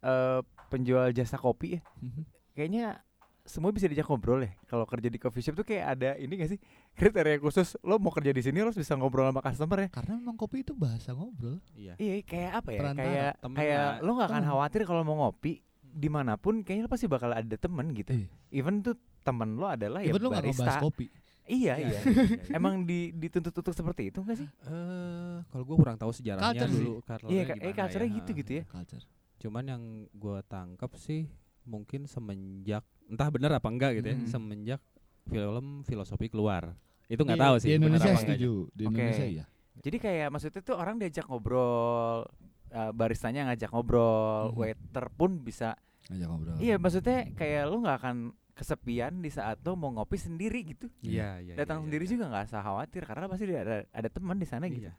[0.00, 1.82] eh, penjual jasa kopi ya.
[2.00, 2.24] Mhm.
[2.54, 3.02] Kayaknya
[3.44, 4.56] semua bisa diajak ngobrol ya.
[4.64, 6.58] Kalau kerja di coffee shop tuh kayak ada ini gak sih?
[6.96, 9.88] Kriteria khusus lo mau kerja di sini lo harus bisa ngobrol sama customer ya.
[9.92, 11.60] Karena memang kopi itu bahasa ngobrol.
[11.76, 11.98] Iya.
[12.00, 12.80] Iya, kayak apa ya?
[12.80, 16.88] Perantara, kayak temen kayak lo nggak akan khawatir kalau mau ngopi di mana pun kayaknya
[16.88, 18.16] lo pasti bakal ada temen gitu.
[18.16, 18.28] Iya.
[18.48, 20.80] Even tuh temen lo adalah ya Even nggak ngebahas barista.
[20.80, 21.06] kopi.
[21.44, 21.76] Iya iya.
[21.76, 22.00] Iya, iya,
[22.48, 22.56] iya.
[22.56, 24.48] Emang di dituntut untuk seperti itu enggak sih?
[24.48, 28.64] Eh, kalau gue kurang tahu sejarahnya Culture dulu karena Iya, eh culture-nya gitu gitu ya.
[28.64, 29.04] Culture.
[29.44, 31.28] Cuman yang gue tangkap sih
[31.64, 34.26] mungkin semenjak entah benar apa enggak gitu ya, Mhm.
[34.26, 34.80] semenjak
[35.24, 36.76] film filosofi keluar.
[37.06, 37.68] Itu nggak tahu sih.
[37.68, 38.68] Di Indonesia setuju.
[38.72, 38.84] Di.
[38.84, 39.44] Indonesia iya.
[39.76, 42.24] Jadi kayak maksudnya tuh orang diajak ngobrol,
[42.70, 44.56] eh, baristanya ngajak ngobrol, Mhm.
[44.56, 45.76] waiter pun bisa.
[46.08, 46.56] Ngajak ngobrol.
[46.60, 48.16] Iya, maksudnya kayak lu nggak akan
[48.54, 50.86] kesepian di saat lo mau ngopi sendiri gitu.
[51.02, 51.54] Iya, iya.
[51.58, 52.12] Datang iya, sendiri iya.
[52.14, 54.86] juga nggak usah khawatir karena pasti ada ada teman di sana gitu.
[54.88, 54.94] Iya.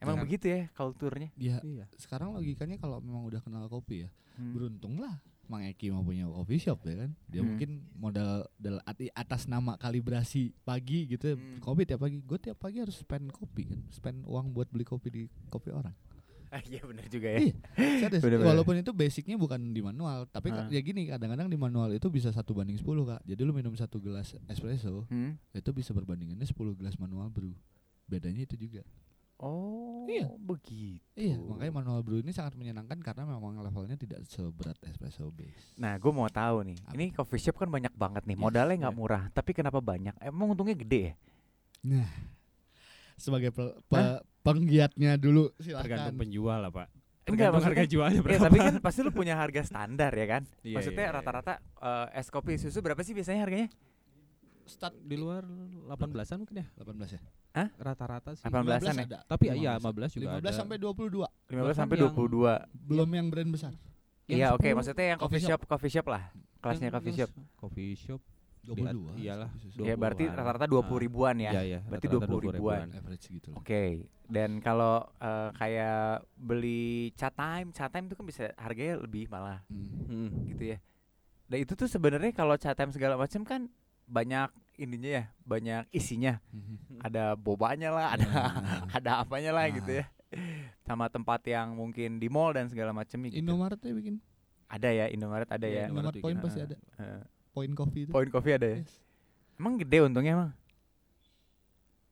[0.00, 1.28] Emang Kan- begitu ya kulturnya.
[1.36, 1.60] Iya.
[1.60, 1.84] Iya.
[2.00, 4.56] Sekarang logikanya kalau memang udah kenal kopi ya, Hmm.
[4.56, 5.20] beruntung lah
[5.50, 7.10] Mang Eki mau punya coffee shop ya kan.
[7.26, 7.48] Dia Hmm.
[7.50, 11.36] mungkin modal dal- ati- atas nama kalibrasi pagi gitu ya.
[11.36, 11.58] Hmm.
[11.58, 12.18] Kopi tiap pagi.
[12.20, 13.80] Gue tiap pagi harus spend kopi kan.
[13.88, 15.90] Spend uang buat beli kopi di kopi orang.
[16.50, 17.38] Ah, Iya benar juga ya.
[17.40, 17.54] Iya.
[18.00, 18.22] Serius.
[18.22, 18.50] Bener-bener.
[18.50, 20.66] Walaupun itu basicnya bukan di manual, tapi Ah.
[20.66, 23.22] ya gini kadang-kadang di manual itu bisa satu banding 10 kak.
[23.22, 25.38] Jadi lu minum satu gelas espresso Hmm.
[25.48, 27.54] itu bisa berbandingannya 10 gelas manual brew.
[28.04, 28.82] Bedanya itu juga.
[29.40, 30.28] Oh, Iya.
[30.36, 31.00] begitu.
[31.14, 35.72] Iya, makanya manual brew ini sangat menyenangkan karena memang levelnya tidak seberat espresso base.
[35.74, 36.76] Nah, gue mau tahu nih.
[36.82, 36.92] Apa?
[36.92, 38.36] Ini coffee shop kan banyak banget nih.
[38.36, 39.00] Yes, Modalnya nggak iya.
[39.00, 40.12] murah, tapi kenapa banyak?
[40.20, 41.14] Emang untungnya gede ya?
[41.82, 42.08] Nah,
[43.16, 46.16] sebagai pe- pe- penggiatnya dulu Tergantung silakan.
[46.16, 46.88] penjual lah, Pak.
[47.22, 48.44] Enggak, Tergantung harga jualnya Ya, berapa.
[48.44, 50.42] tapi kan pasti lu punya harga standar ya kan?
[50.60, 51.16] Iya, Maksudnya iya, iya.
[51.16, 53.68] rata-rata eh, es kopi susu berapa sih biasanya harganya?
[54.70, 56.66] Start di luar 18-an mungkin ya.
[56.78, 57.20] 18 ya?
[57.76, 58.44] Rata-rata sih.
[58.44, 59.04] 18-an ya?
[59.04, 59.18] ada.
[59.26, 60.50] Tapi iya 15 juga 15 ada.
[60.54, 61.26] sampai 22.
[61.50, 62.52] 15 Bahkan sampai yang- 22.
[62.86, 63.72] Belum yang brand besar.
[64.24, 66.22] Iya, oke, 10 maksudnya yang coffee coffee shop, coffee shop lah.
[66.60, 67.30] Kelasnya Yang- coffee shop.
[67.56, 68.20] Coffee shop.
[68.60, 69.16] 22.
[69.16, 69.80] iyalah, susu.
[69.82, 70.36] Ya berarti 20-an.
[70.36, 71.00] rata-rata 20 Ah.
[71.00, 71.50] ribuan ya.
[71.50, 71.78] Iya, iya.
[71.82, 72.86] Berarti rata-rata 20 ribuan.
[72.92, 73.50] average gitu.
[73.56, 73.82] Oke,
[74.28, 76.04] dan kalau eh, kayak
[76.36, 76.84] beli
[77.16, 80.28] chat time, chat time itu kan bisa harganya lebih malah Hmm.
[80.28, 80.44] Hmm.
[80.46, 80.78] gitu ya.
[81.48, 83.66] Dan itu tuh sebenarnya kalau chat time segala macam kan
[84.04, 86.40] banyak ininya ya, banyak isinya.
[86.50, 87.04] Mhm.
[87.04, 88.50] Ada bobanya lah, ada Nah.
[88.96, 89.98] ada apanya lah gitu Ah.
[90.00, 90.04] ya.
[90.80, 93.44] Sama tempat yang mungkin di mall dan segala macamnya gitu.
[93.44, 94.16] Indomaret ya bikin.
[94.70, 95.84] Ada ya, Indomaret ada Iya, ya.
[95.90, 96.66] Indomaret Indomaret Point pasti ah.
[96.66, 96.76] ada.
[96.98, 98.10] Eh, Point Coffee itu.
[98.10, 98.78] Point coffee ada ya.
[98.80, 98.92] Yes.
[99.58, 100.50] Emang gede untungnya emang?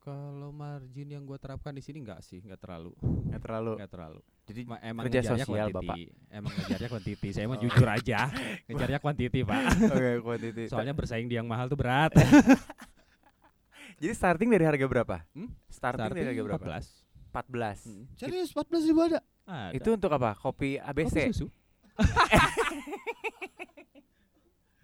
[0.08, 2.96] Kalau margin yang gua terapkan di sini enggak sih, enggak terlalu.
[3.28, 3.72] Nggak terlalu.
[3.76, 4.20] Enggak terlalu.
[4.48, 6.02] Jadi Ma- emang kerja ngejarnya sosial, quantity.
[6.32, 7.28] Emang ngejarnya quantity.
[7.28, 7.60] Saya mah Oh.
[7.60, 8.18] jujur aja.
[8.72, 9.60] Ngejarnya quantity, Pak.
[9.92, 10.62] Oke, quantity.
[10.66, 12.16] Soalnya bersaing di yang mahal tuh berat.
[14.00, 15.16] Jadi starting dari harga berapa?
[15.36, 15.52] Hmm?
[15.68, 16.64] Starting, dari harga berapa?
[16.80, 16.88] 14.
[17.28, 17.84] 14.
[17.84, 18.04] Hmm.
[18.16, 19.20] Serius 14 ribu ada.
[19.44, 19.76] Ada.
[19.76, 20.32] Itu untuk apa?
[20.32, 21.16] Kopi Kopi ABC.
[21.28, 21.46] susu.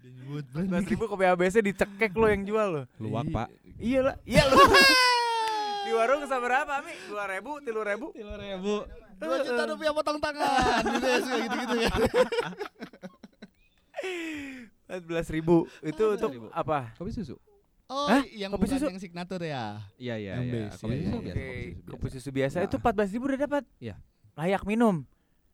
[0.05, 2.83] Nyebut brand 14 ribu kopi ABC dicekek lo yang jual lo.
[2.99, 3.47] Luwak, Pak.
[3.77, 4.61] Iya lah, iya lo.
[5.85, 6.93] Di warung sama berapa, Mi?
[7.05, 8.07] Dua ribu, tiga ribu.
[8.11, 8.75] Tiga ribu.
[9.15, 12.01] Dua juta rupiah potong tangan gitu ya suka gitu-gitu kan.
[14.85, 15.65] Empat belas ribu.
[15.81, 16.15] Itu 14.000.
[16.17, 16.93] untuk apa?
[16.95, 17.35] Kopi susu.
[17.85, 18.25] Oh, Hah?
[18.27, 18.85] yang Kopi bukan susu?
[18.87, 19.77] yang signature ya.
[19.95, 20.53] Iya, iya, Yang iya.
[20.67, 21.21] base, Kopi iya, susu iya.
[21.21, 22.17] biasa, Oke, kopi susu kopi biasa.
[22.17, 22.65] susu biasa Nah.
[22.65, 23.63] itu empat belas ribu udah dapat.
[23.77, 23.95] Iya.
[24.35, 24.95] Layak minum.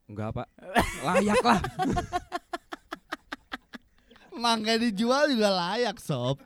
[0.04, 0.48] Enggak, Pak.
[1.06, 1.60] Layak lah.
[4.34, 6.40] Mangga dijual juga layak, sob.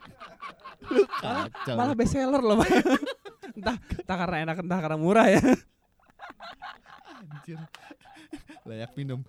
[0.86, 1.74] Lu kacau.
[1.74, 2.70] Malah best seller loh, Pak.
[3.56, 5.40] Entah, entah karena enak, entah karena murah ya.
[7.24, 7.58] Anjir.
[8.66, 9.22] layak minum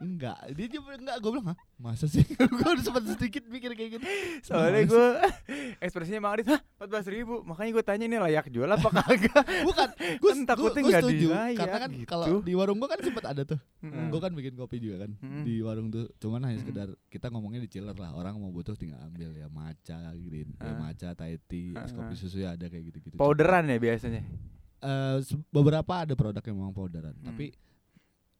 [0.00, 0.36] enggak.
[0.52, 1.58] Dia juga enggak gue bilang hah?
[1.76, 2.20] Masa sih?
[2.60, 4.04] Gue udah sempat sedikit mikir kayak gitu.
[4.42, 5.06] Soalnya gue
[5.84, 6.60] ekspresinya Mang Adit, hah?
[6.76, 7.40] 14 ribu?
[7.42, 9.44] Makanya gue tanya ini layak jual apa kagak?
[9.64, 9.88] Bukan.
[10.20, 12.04] Gue Kan takutnya nggak dilayak karena kan gitu.
[12.06, 13.56] kalau di warung gue kan sempat ada tuh.
[13.80, 14.08] Mm-mm.
[14.08, 15.10] gue kan bikin kopi juga kan.
[15.16, 15.44] Mm-mm.
[15.44, 18.12] di warung tuh cuman hanya sekedar kita ngomongnya di chiller lah.
[18.12, 20.76] Orang mau butuh tinggal ambil ya matcha green ya Ah.
[20.78, 22.18] matcha Thai tea es Ah, kopi ah.
[22.18, 24.20] susu ya ada kayak gitu gitu Powderan ya biasanya?
[25.48, 27.16] Beberapa ada produk yang memang powderan.
[27.16, 27.26] Hmm.
[27.26, 27.52] tapi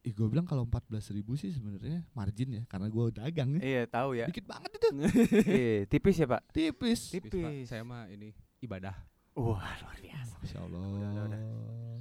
[0.01, 3.61] ih gue bilang kalau 14.000 ribu sih sebenarnya margin ya karena gue dagang ya.
[3.61, 4.25] Iya tahu ya.
[4.25, 4.87] Dikit banget itu.
[5.53, 6.41] Iya tipis ya pak?
[6.49, 6.99] Tipis.
[7.13, 7.29] Tipis.
[7.29, 7.69] Tipis, Pak.
[7.69, 8.33] Saya mah ini
[8.65, 8.97] ibadah.
[9.37, 10.35] Wah luar biasa.
[10.41, 10.81] Masya Allah.
[10.81, 11.41] Udah, udah, udah.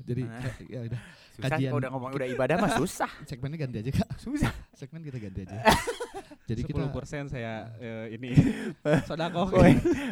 [0.03, 0.41] jadi Mana?
[0.43, 1.01] eh, ya udah.
[1.37, 1.73] Susah Kajian.
[1.77, 3.11] udah ngomong udah ibadah mah susah.
[3.29, 4.09] Segmennya ganti aja kak.
[4.17, 4.53] Susah.
[4.73, 5.61] Segmen kita ganti aja.
[6.51, 8.35] Jadi kita 10% saya eh, ini.
[9.07, 9.47] Sodako.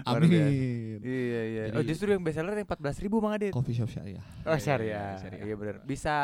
[0.07, 1.01] Amin.
[1.03, 1.63] Iya iya.
[1.75, 3.51] Oh Jadi- justru yang bestseller yang 14 ribu Mang Adit?
[3.51, 4.23] Coffee shop syariah.
[4.47, 5.45] Oh Iya, syariah syariah.
[5.49, 5.77] Iya bener.
[5.83, 6.15] Bisa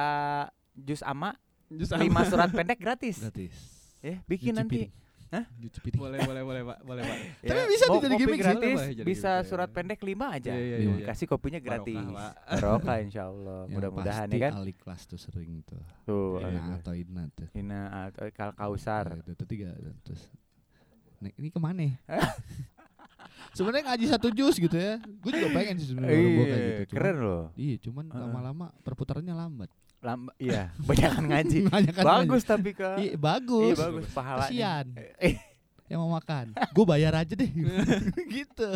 [0.78, 1.34] jus ama
[1.70, 3.54] lima surat pendek gratis gratis
[3.98, 4.92] Ya bikin nanti.
[5.32, 5.48] Hah?
[5.94, 7.16] Boleh boleh boleh Pak, boleh Pak.
[7.42, 8.44] Tapi Ya, bisa mau jadi kopi gimmick sih.
[8.44, 9.74] gratis jadi Bisa gimmick, surat ya.
[9.74, 11.04] pendek 5 aja Iya, iya, iya, iya.
[11.04, 12.04] Kasih kopinya gratis.
[12.46, 16.60] Barokah insya Allah Yang Mudah-mudahan ya kan Ali kelas tuh sering tuh Tuh Iya, Ina
[16.60, 16.76] aduh.
[16.78, 20.22] atau Ina tuh Ina atau Kal Kausar Nah, itu tuh tiga terus
[21.18, 21.94] Nek, ini ke mana ya?
[23.50, 26.84] sebenarnya ngaji satu jus gitu ya gue juga pengen sih sebenarnya gua kayak Iya, gitu
[26.84, 27.44] cuman- keren loh.
[27.54, 29.70] iya cuman lama-lama perputarannya lambat
[30.04, 31.58] Lama, iya, banyakan ngaji.
[31.72, 33.00] Banyak kan bagus tapi ke ngaji.
[33.00, 34.44] iya bagus Iya bagus pahalanya.
[34.44, 34.86] kasihan
[35.16, 35.34] Eh,
[35.86, 37.48] yang mau makan gue bayar aja deh
[38.36, 38.70] gitu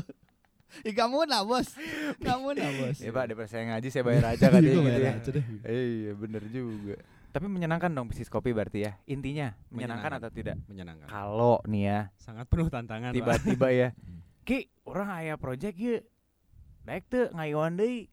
[0.83, 1.73] Ih kamu nah bos
[2.19, 5.01] Kamu nah bos ya Pak, daripada saya ngaji saya bayar aja katanya Gua gitu bayar
[5.01, 5.13] ya.
[5.15, 5.45] aja deh.
[5.65, 6.97] Iya, bener juga.
[7.29, 8.93] Tapi menyenangkan dong bisnis kopi berarti ya.
[9.05, 9.73] Intinya menyenangkan,
[10.09, 10.11] Menyenangkan.
[10.19, 10.57] atau tidak?
[10.65, 11.07] Menyenangkan.
[11.07, 13.13] Kalau nih ya, Sangat penuh tantangan.
[13.13, 13.89] Tiba-tiba ya,
[14.49, 16.01] Ki, orang aya project ya.
[16.83, 18.09] Baik tuh ngayuan deui.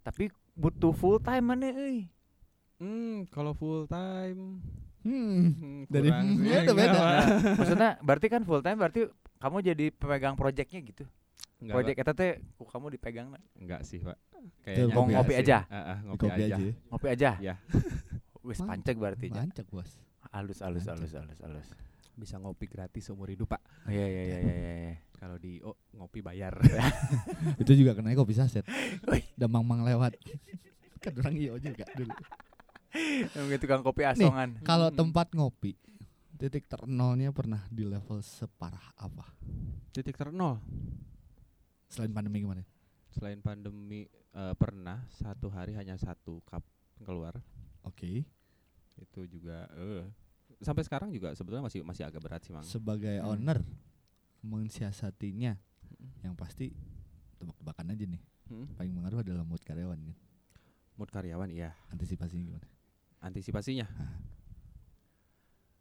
[0.00, 2.08] Tapi butuh full time mana euy.
[2.80, 4.62] Hmm, kalau full time
[5.00, 6.92] Hmm hmm, Dari hmm, enggak, beda.
[6.92, 7.08] Pak.
[7.08, 7.26] Nah,
[7.56, 9.00] maksudnya berarti kan full time berarti
[9.40, 11.04] kamu jadi pemegang projectnya gitu.
[11.60, 13.40] Enggak, Project eta teh kamu dipegang na.
[13.56, 14.16] Enggak sih, Pak.
[14.64, 15.40] Enggak ngopi sih.
[15.40, 15.58] aja?
[16.04, 16.56] Ngopi, kopi aja.
[16.56, 16.72] aja ya.
[16.92, 17.30] ngopi aja.
[17.40, 17.54] Iya.
[18.44, 19.44] Wis pancek berarti ya.
[19.44, 19.88] Mancak bos
[20.30, 20.86] halus Mantap.
[20.86, 21.68] halus halus halus.
[22.16, 23.62] Bisa ngopi gratis seumur hidup, Pak.
[23.86, 24.94] Oh, iya iya iya iya iya.
[25.20, 26.56] Kalau di oh, ngopi bayar.
[27.60, 28.64] Itu juga kena kopi saset
[29.04, 29.20] Wih.
[29.36, 30.16] Dan mang-mang lewat
[31.04, 32.16] Kan orang iyo juga dulu
[33.36, 34.64] Emang tukang kopi asongan.
[34.64, 34.96] Kalau Mm-mm.
[34.96, 35.76] tempat ngopi
[36.40, 39.28] Titik ternolnya pernah di level separah apa?
[39.92, 40.56] Titik ternol.
[41.92, 42.64] Selain pandemi kemarin
[43.12, 46.64] Selain pandemi eh, pernah satu hari hanya satu cup
[47.04, 47.36] keluar.
[47.84, 48.24] Oke
[48.96, 50.08] Itu juga eh
[50.60, 52.62] sampai sekarang juga sebetulnya masih masih agak berat sih, Mang.
[52.62, 53.32] Sebagai Hmm.
[53.32, 53.58] owner
[54.40, 55.56] Mensiasatinya
[56.20, 56.66] Yang pasti
[57.36, 58.66] Tebak-tebakan aja nih Hmm.
[58.74, 60.16] Paling mengaruh adalah mood karyawan kan
[60.98, 61.72] Mood karyawan iya.
[61.88, 62.66] Antisipasinya gimana?
[63.22, 63.86] Antisipasinya.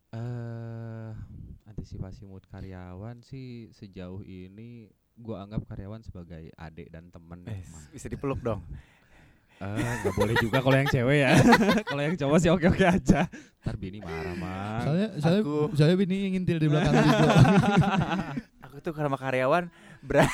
[0.09, 1.11] Eh
[1.69, 7.63] antisipasi mood karyawan sih sejauh ini gua anggap karyawan sebagai adik dan temen ya, Eh,
[7.93, 8.61] bisa dipeluk dong.
[9.60, 11.32] Eh, nggak boleh juga kalau yang cewek ya.
[11.89, 13.28] kalau yang cowok sih oke-oke aja.
[13.60, 14.82] Ntar bini marah, Mang.
[14.82, 17.30] Soalnya Soalnya aku- Soalnya bini yang ngintil di belakang juga
[18.66, 19.68] Aku tuh karena karyawan
[19.99, 20.32] berat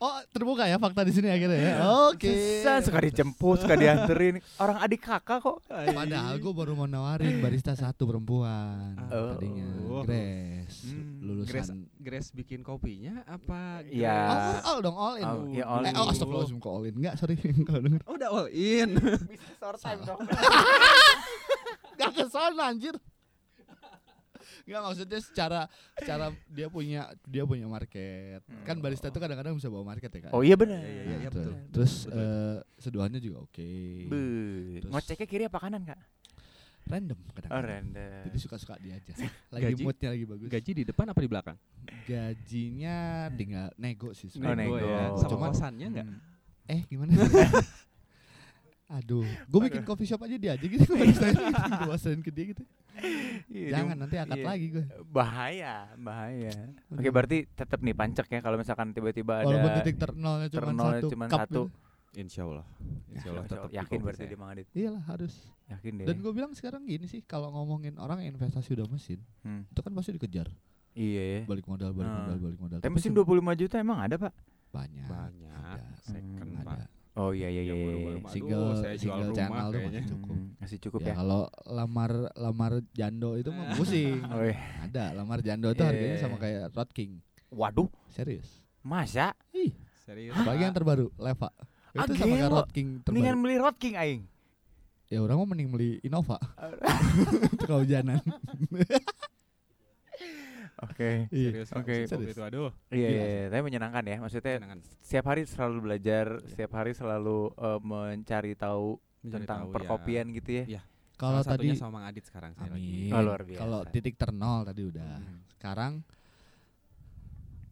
[0.00, 1.74] Oh terbuka ya fakta di sini akhirnya ya
[2.08, 4.40] Oke susah suka dijemput, suka dianterin.
[4.56, 5.60] Orang adik kakak kok.
[5.68, 9.36] Padahal gue baru mau nawarin barista satu perempuan Oh.
[9.36, 10.00] tadinya Oh.
[10.00, 13.84] Grace Hmm, lulusan Grace, Grace bikin kopinya apa?
[13.84, 14.08] Iya.
[14.08, 15.26] all, all dong all in.
[15.26, 15.94] Oh, iya, all eh, in.
[15.94, 16.94] oh, astagfirullahaladzim kok all in.
[16.96, 17.34] Enggak, sorry
[17.68, 18.00] kalau denger.
[18.06, 18.90] Oh, udah all in.
[18.96, 20.20] Bisa short time dong.
[21.92, 22.96] Enggak ke sana anjir.
[24.70, 25.60] Enggak maksudnya secara
[25.98, 28.38] secara dia punya dia punya market.
[28.62, 30.30] Kan barista itu kadang-kadang bisa bawa market ya kan.
[30.30, 30.78] Oh iya benar.
[30.78, 31.52] Iya, iya, Nah, iya, betul.
[31.74, 32.22] Terus Betul.
[32.22, 33.70] eh, seduhannya juga oke.
[34.78, 35.98] Terus- Ngoceknya kiri apa kanan, Kak?
[36.86, 37.50] Random kadang.
[37.50, 38.22] Oh, random.
[38.30, 39.10] Jadi suka-suka dia aja.
[39.54, 39.82] Lagi Gaji?
[39.82, 40.46] moodnya lagi bagus.
[40.48, 41.56] Gaji di depan apa di belakang?
[42.06, 42.96] Gajinya
[43.34, 44.78] tinggal nego sih Oh, nego.
[44.78, 45.18] ya.
[45.18, 46.06] Sama Cuman- kosannya enggak?
[46.06, 46.18] Hmm.
[46.70, 47.10] Eh gimana?
[48.90, 50.98] Aduh, gue bikin coffee shop aja dia aja gitu gue
[51.86, 52.62] bawain ke dia gitu.
[53.46, 54.44] Iya, Jangan nanti akad iya.
[54.44, 54.84] lagi gue.
[55.06, 56.50] Bahaya, bahaya.
[56.88, 57.12] Oke, Aduh.
[57.12, 61.08] berarti tetap nih pancek ya kalau misalkan tiba-tiba ada Walaupun titik ternolnya cuma ternolnya satu
[61.08, 61.46] cuman satu.
[61.46, 61.62] gitu.
[62.12, 62.66] Insya Allah.
[63.08, 64.66] Insya Allah tetap yakin berarti di Mang Adit.
[64.74, 65.34] Iyalah harus.
[65.64, 66.04] Yakin deh.
[66.04, 69.62] Dan gue bilang sekarang gini sih, kalau ngomongin orang investasi udah mesin, Hmm.
[69.64, 70.50] itu kan pasti dikejar.
[70.90, 71.40] Iya ya.
[71.46, 72.18] Balik modal, balik Ah.
[72.26, 72.78] modal, balik modal.
[72.82, 74.34] Tapi mesin se- 25 juta emang ada, Pak?
[74.70, 75.06] banyak.
[75.06, 75.54] Banyak.
[75.56, 75.86] Ada.
[76.04, 76.74] Second, Hmm, Pak.
[76.76, 76.86] ada.
[77.20, 77.74] Oh iya iya iya.
[77.74, 78.10] Iya, iya.
[78.16, 79.92] Aduh, Single, saya jual single rumah channel tuh kayaknya.
[79.92, 80.32] masih cukup.
[80.32, 81.14] Hmm, masih cukup Ya, ya.
[81.14, 84.16] kalau lamar lamar jando itu mah pusing.
[84.32, 84.56] Oh, iya.
[84.80, 87.10] Ada lamar jando itu Iya, harganya iya, sama kayak Rod King.
[87.50, 88.48] Waduh, Serius.
[88.80, 89.36] masa?
[89.52, 90.32] Ih, Serius.
[90.32, 91.52] apalagi yang terbaru, Leva.
[91.92, 92.48] Itu sama kayak.
[92.48, 93.04] Rod King Mendingan
[93.36, 93.42] terbaru.
[93.42, 94.22] beli Rod King aing.
[95.06, 96.38] ya orang mau mending beli Innova
[97.50, 98.22] untuk kehujanan.
[100.80, 101.28] Oke.
[101.28, 101.50] Iya.
[101.60, 101.94] Serius, oke.
[102.26, 102.70] itu aduh.
[102.88, 104.16] Iya, Gila iya, tapi menyenangkan ya.
[104.18, 104.80] Maksudnya menyenangkan.
[105.00, 106.46] setiap hari selalu belajar, Iya.
[106.46, 109.74] setiap hari selalu eh, mencari tahu Mencari tentang tahu, ya.
[109.76, 110.64] perkopian gitu ya.
[110.66, 110.82] Iya.
[111.14, 112.80] Kalau tadi sama Mang Adit sekarang saya lagi.
[112.80, 113.12] Amin.
[113.12, 113.60] Oh, luar biasa.
[113.60, 115.12] Kalau titik ternol tadi udah.
[115.20, 115.38] Hmm.
[115.50, 115.92] Sekarang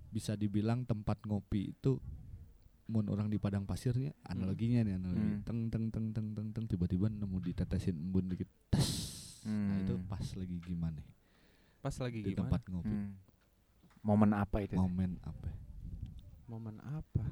[0.09, 1.97] bisa dibilang tempat ngopi itu
[2.89, 5.41] mun orang di padang pasirnya analoginya nih analogi Hmm.
[5.45, 8.89] teng teng teng teng teng teng tiba-tiba nemu ditetesin embun dikit tes
[9.45, 10.09] nah itu Hmm.
[10.09, 11.01] pas lagi gimana
[11.79, 12.49] Pas lagi di gimana?
[12.49, 13.12] tempat ngopi Hmm.
[14.01, 14.74] Momen apa itu?
[14.74, 15.49] momen apa
[16.47, 17.24] Momen apa?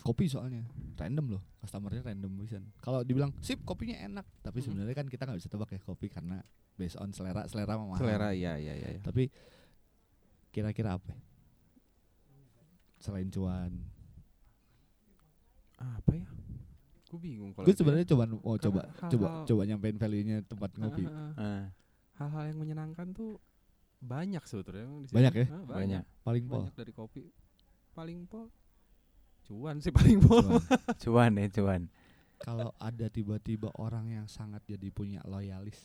[0.00, 0.64] kopi soalnya
[0.96, 4.64] random loh customernya random bisa kalau dibilang sip kopinya enak tapi Mm-mm.
[4.72, 6.40] sebenarnya kan kita nggak bisa tebak ya kopi karena
[6.74, 7.94] based on selera selera mah.
[7.94, 8.88] Selera iya iya iya.
[8.90, 9.00] iya.
[9.00, 9.28] tapi
[10.48, 11.20] kira-kira apa ya?
[12.98, 13.76] selain cuan
[15.76, 16.28] Apa ya?
[17.06, 17.78] Gue bingung kalau gue ya.
[17.78, 21.04] sebenarnya coba mau Karena coba coba hal-hal- coba nyampein value nya tempat ngopi
[21.36, 21.68] Ah,
[22.14, 23.36] Hal-hal yang menyenangkan tuh
[24.00, 25.16] banyak sebetulnya emang di sini.
[25.16, 25.46] Banyak ya?
[25.46, 26.02] Ah, banyak.
[26.20, 27.24] paling pol Banyak dari kopi.
[27.90, 28.48] Paling pol.
[29.44, 30.40] Cuan sih paling pol.
[30.40, 30.62] Cuan.
[30.96, 31.82] Cuan ya, cuan.
[32.40, 35.76] kalau ada tiba-tiba orang yang sangat jadi punya loyalis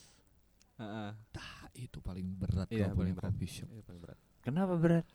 [0.76, 1.11] Heeh.
[1.11, 3.32] ah itu paling berat Iya, kalau punya paling berat.
[3.36, 4.20] coffee shop Iya, paling berat.
[4.39, 5.05] Kenapa berat?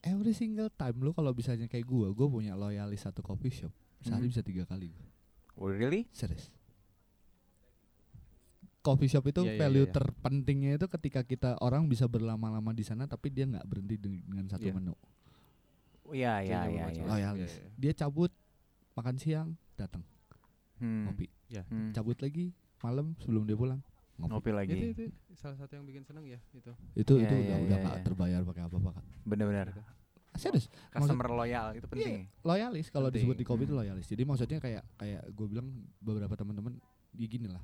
[0.00, 3.68] every single time lu kalau bisanya kayak gua gua punya loyalis satu coffee shop
[4.00, 4.32] sehari Hmm.
[4.32, 5.04] bisa tiga kali gua
[5.60, 6.08] Oh, really?
[6.08, 6.48] serius
[8.80, 9.94] coffee shop itu Iya, iya, value iya, iya.
[9.94, 14.46] terpentingnya itu ketika kita orang bisa berlama-lama di sana tapi dia nggak berhenti deng- dengan
[14.46, 14.74] satu Iya.
[14.74, 14.94] menu
[16.02, 17.04] Oh, Iya, iya, Itu yang iya, iya.
[17.06, 17.70] loyalis iya, iya.
[17.76, 18.32] dia cabut
[18.92, 20.02] makan siang datang
[20.76, 21.06] Hmm.
[21.06, 21.92] ngopi Hmm.
[21.92, 22.50] cabut lagi
[22.80, 23.80] malam sebelum dia pulang
[24.16, 24.72] ngopi Ngopi lagi.
[24.72, 25.04] Itu, itu
[25.34, 26.72] salah satu yang bikin seneng ya itu.
[26.94, 27.84] itu Iya, itu iya, udah iya, udah iya.
[27.86, 29.66] nggak terbayar pakai apa apa kak Bener-bener.
[30.32, 32.26] serius Customer loyal itu penting.
[32.40, 33.80] loyalis kalau disebut di kopi itu Hmm.
[33.80, 35.68] loyalis jadi maksudnya kayak kayak gue bilang
[35.98, 36.78] beberapa teman-teman
[37.12, 37.60] ya gini lah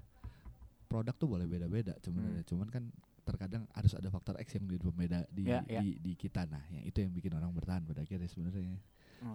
[0.87, 2.49] produk tuh boleh beda-beda sebenarnya Hmm.
[2.49, 2.83] cuman kan
[3.23, 5.83] terkadang harus ada faktor X yang pembeda di Ya, ya.
[5.83, 8.79] di, di kita nah yang itu yang bikin orang bertahan pada akhirnya sebenarnya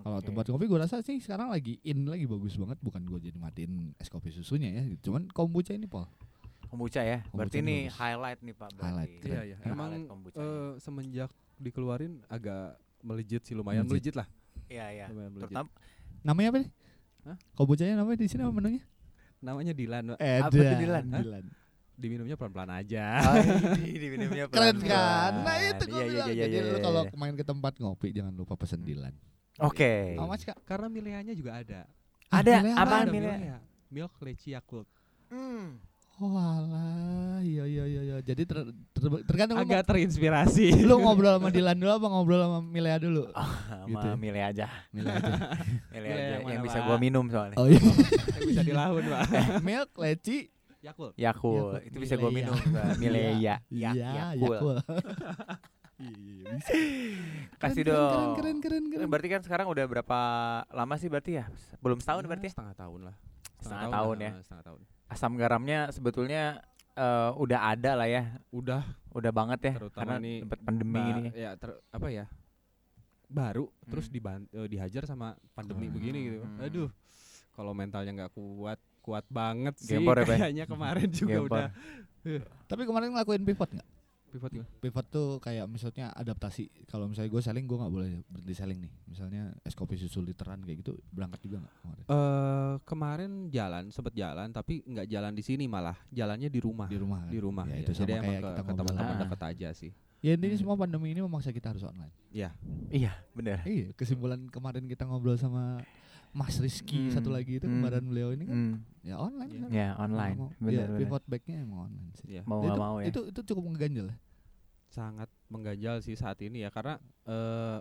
[0.01, 0.31] kalau Oke.
[0.31, 3.91] tempat kopi gue rasa sih sekarang lagi in lagi bagus banget bukan gue jadi matiin
[3.97, 6.07] es kopi susunya ya cuman kombucha ini pol
[6.63, 7.19] kombucha ya.
[7.35, 7.99] Berarti Kombucha ini ini bagus.
[7.99, 8.85] highlight nih Pak berarti.
[8.87, 9.27] Highlight, keren.
[9.27, 9.55] Iya iya.
[9.59, 9.73] Keren.
[9.75, 11.29] Emang eh, semenjak
[11.59, 12.63] dikeluarin agak
[13.03, 14.15] melejit sih lumayan Melejit.
[14.15, 14.27] melejit lah.
[14.71, 15.05] Iya, iya.
[15.11, 15.51] Lumayan melejit.
[15.51, 15.67] Terutama
[16.23, 16.69] namanya apa nih
[17.21, 17.37] Hah?
[17.53, 18.81] kombuchanya namanya di sini apa menunya
[19.41, 20.03] Namanya Dilan.
[20.07, 20.17] Pak.
[20.17, 21.05] eh Apa tuh Dilan?
[21.07, 21.45] Dilan.
[21.93, 23.05] Diminumnya pelan-pelan aja.
[23.21, 23.35] Oh,
[23.77, 24.89] di- diminumnya keren pelan-pelan.
[24.89, 27.11] kan nah itu gue Iya, iya, bilang iya, jadi iya, lu iya, kalau iya.
[27.15, 29.13] main ke tempat ngopi jangan lupa pesen Dilan
[29.59, 30.17] Oke.
[30.17, 30.57] Much kak?
[30.63, 31.85] Karena milihnya juga ada.
[32.27, 33.29] Ada Ada milih?
[33.29, 33.61] milih?
[33.91, 34.89] Milk leci Yakult.
[35.27, 35.77] Hmm.
[36.21, 38.17] Oh alah, iya iya iya iya.
[38.21, 38.61] Jadi ter,
[38.93, 40.69] ter- tergantung Agak terinspirasi.
[40.71, 43.25] mau- lu ngobrol sama Dilan dulu apa ngobrol sama Milea dulu?
[43.67, 44.13] Sama Gitu ya.
[44.15, 44.67] milih aja.
[44.91, 45.33] Milea aja.
[45.93, 47.57] Milih aja yang yang bisa gua minum soalnya.
[47.57, 47.81] Oh iya.
[48.37, 49.21] Yang bisa dilahun, Pak.
[49.61, 50.37] Milk, leci.
[50.79, 51.13] Yakult.
[51.13, 52.53] Yakult, Yakult, itu bisa gua Milea.
[52.53, 52.57] minum.
[52.97, 53.31] Milea.
[53.33, 53.89] Ya, Iya,
[54.29, 54.37] Yakult.
[54.55, 54.77] Yakult.
[55.97, 56.73] Iya, iya, iya, bisa.
[57.57, 58.09] Kasih Keren, dong.
[58.11, 59.07] Keren, keren, keren, keren.
[59.07, 60.19] Berarti kan sekarang udah berapa
[60.67, 61.45] lama sih berarti ya?
[61.79, 62.51] Belum setahun Ya, berarti ya?
[62.51, 63.15] Setengah tahun lah.
[63.57, 64.31] Setengah tahun lah, ya.
[64.31, 64.81] eh, Setengah tahun.
[65.11, 68.23] Asam garamnya sebetulnya eh, udah ada lah ya.
[68.49, 69.73] Udah Udah banget ya.
[69.75, 71.23] Terutama karena nih tempat pandemi ba- ini.
[71.35, 72.25] Ya, ter- apa ya?
[73.27, 74.13] Baru terus Hmm.
[74.13, 75.93] diban- eh, dihajar sama pandemi Hmm.
[75.93, 76.39] begini gitu.
[76.41, 76.59] Hmm.
[76.61, 76.89] Aduh.
[77.51, 80.39] Kalau mentalnya nggak kuat, kuat banget sih Gempor ya, Bay?
[80.39, 81.51] kayaknya kemarin juga Gempor.
[81.51, 81.67] udah
[82.65, 83.87] Tapi kemarin ngelakuin pivot nggak?
[84.31, 84.69] Pivot gimana?
[84.79, 86.87] Pivot tuh kayak misalnya adaptasi.
[86.87, 88.93] Kalau misalnya gue selling, gue nggak boleh berhenti selling nih.
[89.05, 92.03] Misalnya es kopi susu literan kayak gitu, berangkat juga nggak kemarin?
[92.07, 96.87] Eh kemarin jalan, sempet jalan tapi nggak jalan di sini malah, jalannya di rumah.
[96.87, 97.19] Di rumah.
[97.21, 97.29] kan?
[97.29, 97.65] Di rumah.
[97.67, 97.79] Ya, ya.
[97.83, 99.19] itu Jadi sama emang kayak ke, kita ke teman-teman Ah.
[99.19, 99.91] deket aja sih.
[100.21, 100.61] Ya intinya Hmm.
[100.61, 102.13] semua pandemi ini memaksa kita harus online.
[102.29, 102.53] Ya.
[102.87, 103.57] Iya, bener.
[103.65, 105.81] Iya, kesimpulan kemarin kita ngobrol sama
[106.31, 108.75] Mas Rizky Hmm, satu lagi itu hmm, kembaran beliau ini kan Hmm.
[109.01, 109.69] ya online kan.
[109.69, 110.35] Ya, online.
[110.37, 110.99] Mau- Bener, ya, bener.
[110.99, 112.25] pivot backnya emang online sih.
[112.29, 112.41] Iya.
[112.45, 113.05] Mau itu, mau ya.
[113.05, 114.17] itu itu cukup mengganjal ya.
[114.87, 117.79] sangat mengganjal sih saat ini ya karena eh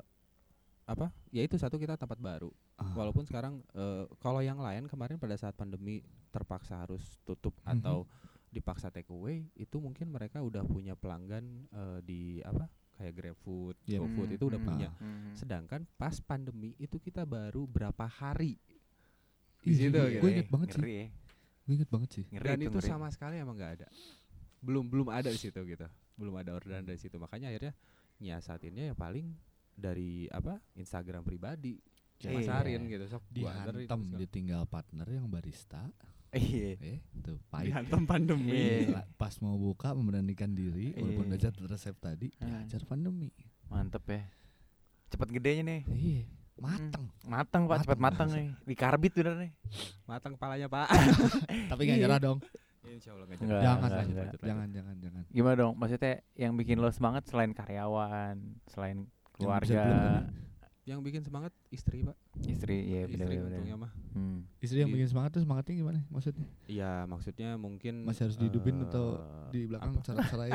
[0.85, 2.95] apa ya itu satu kita tempat baru Ah.
[2.95, 7.71] walaupun sekarang eh, kalau yang lain kemarin pada saat pandemi terpaksa harus tutup Mhm.
[7.77, 8.07] atau
[8.49, 12.71] dipaksa take away itu mungkin mereka udah punya pelanggan eh, di apa
[13.01, 13.99] kayak GrabFood, Iya.
[14.05, 15.33] GoFood Hmm, itu udah hmm, punya hmm.
[15.33, 18.61] sedangkan pas pandemi itu kita baru berapa hari
[19.65, 20.29] di situ gue gitu.
[20.29, 20.81] inget banget sih.
[20.85, 21.07] Ngeri ya.
[21.61, 22.25] Gue inget banget sih.
[22.29, 22.89] Ngeri dan itu, itu ngeri.
[22.93, 23.89] sama sekali emang nggak ada
[24.61, 25.89] belum belum ada di situ gitu
[26.21, 27.73] belum ada orderan dari situ makanya akhirnya
[28.21, 29.33] nyiasatinnya ya paling
[29.73, 31.81] dari apa Instagram pribadi
[32.21, 32.37] Iya.
[32.37, 35.89] masarin gitu sok Dihantam ditinggal partner yang barista.
[36.33, 36.79] Iya.
[36.79, 37.69] Eh, tuh pahit.
[37.69, 38.55] dihantam pandemi
[38.87, 39.03] Iya.
[39.15, 41.31] Pas mau buka memberanikan diri walaupun Iya.
[41.31, 42.67] udah jatuh resep tadi Hmm.
[42.67, 43.35] dihajar pandemi.
[43.67, 44.23] Mantep ya.
[45.09, 45.81] Cepet gedenya nih.
[45.89, 46.23] Iya,
[46.57, 47.05] mateng.
[47.25, 48.47] Matang Pak, cepet Mateng, nih.
[48.65, 49.53] Dikarbit bener nih.
[50.05, 50.87] matang kepalanya pak
[51.71, 52.05] Tapi nggak Iya.
[52.07, 52.39] nyerah dong.
[52.83, 54.25] Insya Allah Enggak, jangan enggak, enggak.
[54.25, 55.23] lanjut, jangan jangan jangan.
[55.29, 55.73] Gimana dong?
[55.77, 58.99] Maksudnya yang bikin lo semangat selain karyawan, selain
[59.33, 60.27] keluarga,
[60.83, 62.17] Yang bikin semangat istri pak.
[62.43, 63.93] istri, ya istri untungnya mah.
[64.11, 64.43] Hmm.
[64.59, 66.01] Istri yang bikin semangat tuh semangatnya gimana?
[66.09, 70.03] Maksudnya Iya maksudnya mungkin masih harus dihidupin atau eh, di belakang apa?
[70.03, 70.51] serak-serai?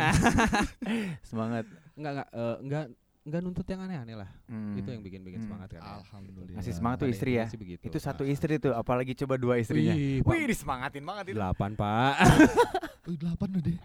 [1.30, 1.66] Semangat.
[1.94, 2.86] Enggak enggak eh, enggak
[3.24, 4.30] enggak nuntut yang aneh-aneh lah.
[4.46, 4.76] Hmm.
[4.76, 5.48] Itu yang bikin bikin Hmm.
[5.48, 5.80] semangat kan.
[5.80, 5.94] ya.
[6.00, 6.56] Alhamdulillah.
[6.58, 7.46] Ngasih semangat tuh istri ya.
[7.48, 7.82] begitu.
[7.84, 9.94] Itu satu istri tuh, apalagi coba dua istrinya.
[9.94, 10.20] Wih.
[10.22, 11.38] Wih, disemangatin banget itu.
[11.38, 12.14] Delapan pak.
[13.06, 13.80] Wih, delapan loh deh.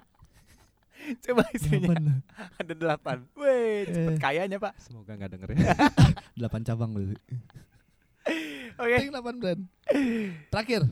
[1.01, 2.21] Coba istrinya Delapan
[2.61, 3.17] ada delapan.
[3.33, 4.21] Wih, cepet Eh.
[4.21, 4.77] kayanya pak.
[4.77, 5.73] Semoga nggak denger ya.
[6.41, 7.17] Delapan cabang berarti.
[8.81, 8.97] Oke.
[8.97, 9.63] Ting delapan brand.
[10.49, 10.83] Terakhir.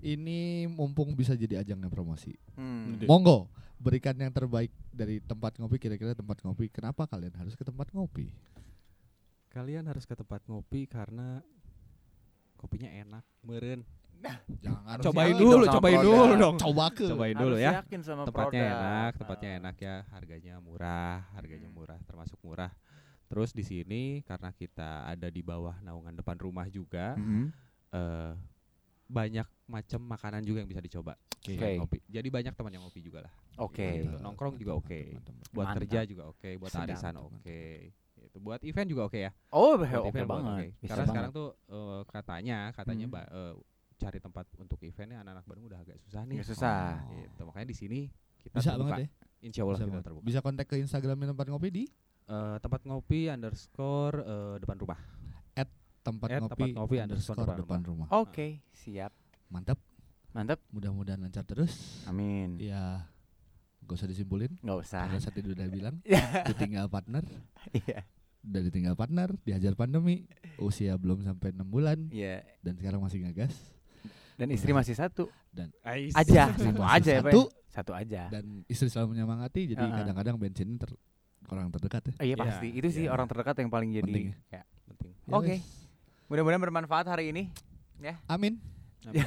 [0.00, 2.32] Ini mumpung bisa jadi ajangnya promosi.
[2.56, 2.98] Hmm.
[3.04, 3.46] Monggo
[3.76, 6.66] berikan yang terbaik dari tempat ngopi kira-kira tempat ngopi.
[6.68, 8.32] Kenapa kalian harus ke tempat ngopi?
[9.48, 11.44] Kalian harus ke tempat ngopi karena
[12.56, 13.84] kopinya enak, meren.
[14.60, 16.12] Jangan harus Cobain dulu, cobain produk.
[16.12, 16.56] dulu dong.
[16.60, 17.08] Coba ke.
[17.08, 17.70] Cobain Harus dulu ya.
[17.80, 18.76] yakin sama Tempatnya produk.
[18.76, 19.58] enak, tempatnya Ah.
[19.64, 21.76] enak ya, harganya murah, harganya Hmm.
[21.76, 22.68] murah, termasuk murah.
[23.30, 27.44] Terus di sini karena kita ada di bawah naungan depan rumah juga, Mhm.
[27.92, 28.32] eh
[29.06, 31.14] banyak macam makanan juga yang bisa dicoba.
[31.40, 31.98] Selain ngopi.
[32.04, 33.32] Jadi banyak teman yang ngopi juga lah.
[33.56, 34.02] Oke.
[34.02, 34.18] Gitu.
[34.18, 35.00] Nongkrong juga oke.
[35.14, 35.34] Mantap.
[35.48, 35.78] Buat Mantap.
[35.82, 36.84] kerja juga oke, buat Sedap.
[36.86, 37.62] arisan oke.
[38.12, 38.36] Gitu.
[38.38, 39.30] Buat event juga oke ya.
[39.50, 40.50] Oh, Buat oke event buat banget.
[40.52, 40.66] oke.
[40.76, 41.10] Bisa Karena banget.
[41.10, 43.14] sekarang tuh eh, katanya katanya Hmm.
[43.16, 43.54] ba- eh,
[43.96, 46.36] cari tempat untuk eventnya anak-anak Bandung udah agak susah nih.
[46.38, 46.82] Nggak susah.
[47.00, 47.14] Oh.
[47.16, 47.40] Gitu.
[47.44, 48.00] Makanya di sini
[48.38, 48.84] kita Bisa terbuka.
[48.86, 49.08] banget ya.
[49.40, 50.06] Insya Allah Bisa, kita banget.
[50.06, 50.24] terbuka.
[50.24, 51.84] Bisa kontak ke Instagramnya tempat ngopi di
[52.30, 55.00] Eh, tempat ngopi underscore eh, depan rumah.
[56.00, 58.06] tempat Eh, ngopi, tempat ngopi underscore underscore depan rumah.
[58.16, 59.12] Oke, siap.
[59.52, 59.76] Mantap.
[60.32, 60.56] Mantap.
[60.72, 62.00] Mudah-mudahan lancar terus.
[62.08, 62.56] Amin.
[62.56, 63.04] Ya,
[63.84, 64.48] gak usah disimpulin.
[64.64, 65.04] Nggak usah.
[65.04, 66.46] Karena saat itu udah bilang, Ya.
[66.48, 67.20] ditinggal partner,
[67.76, 68.06] Iya.
[68.40, 70.24] udah ditinggal partner, dihajar pandemi,
[70.56, 72.48] usia belum sampai enam bulan, Iya.
[72.64, 73.52] dan sekarang masih ngagas.
[74.40, 75.28] Dan istri masih satu.
[75.84, 76.16] Ais.
[76.16, 77.28] Aja, satu aja ya, Pak.
[77.28, 78.22] satu, Satu aja.
[78.32, 80.96] dan istri selalu menyemangati, jadi kadang-kadang bensin ter
[81.50, 82.12] orang terdekat ya.
[82.14, 82.68] Oh, iya Iya, pasti.
[82.70, 83.10] Itu sih iya.
[83.10, 84.06] orang terdekat yang paling jadi.
[84.06, 84.62] Penting Ya.
[84.86, 85.10] Penting.
[85.24, 85.54] Ya Oke.
[85.56, 85.62] wes.
[86.26, 87.42] Mudah-mudahan bermanfaat hari ini.
[88.26, 88.58] Amin.
[89.00, 89.00] Amin.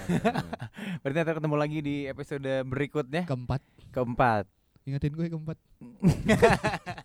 [1.02, 3.60] Berarti nanti ketemu lagi di episode berikutnya Keempat,
[3.90, 4.46] keempat.
[4.84, 5.58] ingetin gue keempat.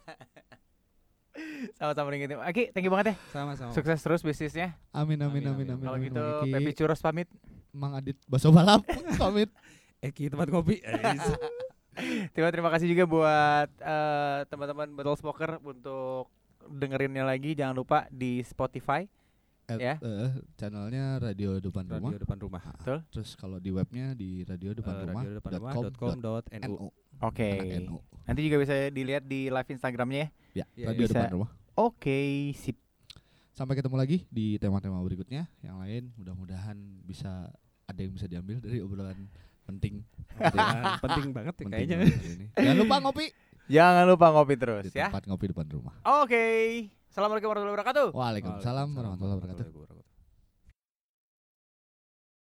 [1.74, 2.38] Sama-sama ingetin.
[2.38, 3.14] Oke, thank you banget ya.
[3.30, 3.70] Sama-sama.
[3.70, 4.74] Sukses terus bisnisnya.
[4.90, 5.66] Amin, amin, Amin, amin, amin.
[5.70, 5.82] amin.
[5.82, 6.24] Kalau amin, gitu.
[6.50, 7.28] Pepi Churros pamit.
[7.70, 8.82] Mang Adit Baso Balap
[9.22, 9.48] pamit.
[10.00, 10.80] Eki tempat ngopi.
[12.30, 16.30] Terima terima kasih juga buat eh, teman-teman Battle Smoker untuk
[16.64, 17.52] dengerinnya lagi.
[17.52, 19.06] Jangan lupa di Spotify.
[19.64, 20.00] At, Ya.
[20.00, 22.08] eh, channelnya Radio Depan Rumah.
[22.08, 22.62] Radio depan rumah.
[22.74, 22.98] Betul.
[23.12, 26.08] Terus kalau di webnya di radio depan Eh, rumah radio depan rumah com dot com
[26.16, 26.72] dot dot nu.
[26.72, 26.88] NU.
[27.20, 27.48] Oke.
[27.78, 28.00] NU.
[28.24, 30.28] Nanti juga bisa dilihat di live Instagramnya ya.
[30.54, 31.12] Ya, Iya, radio bisa.
[31.14, 31.50] depan rumah.
[31.76, 32.18] Oke,
[32.54, 32.80] sip.
[33.52, 36.16] Sampai ketemu lagi di tema-tema berikutnya yang lain.
[36.16, 37.52] Mudah-mudahan bisa
[37.84, 39.28] ada yang bisa diambil dari obrolan
[39.68, 39.94] penting.
[40.38, 40.66] Penting,
[41.04, 41.96] penting banget ya penting kayaknya.
[42.00, 42.48] banget.
[42.56, 43.26] Jangan lupa ngopi
[43.68, 45.12] Jangan lupa ngopi terus di ya.
[45.12, 45.94] tempat ngopi depan rumah.
[46.24, 46.44] Oke.
[47.12, 48.06] Assalamualaikum warahmatullahi wabarakatuh.
[48.16, 49.97] Waalaikumsalam warahmatullahi wabarakatuh.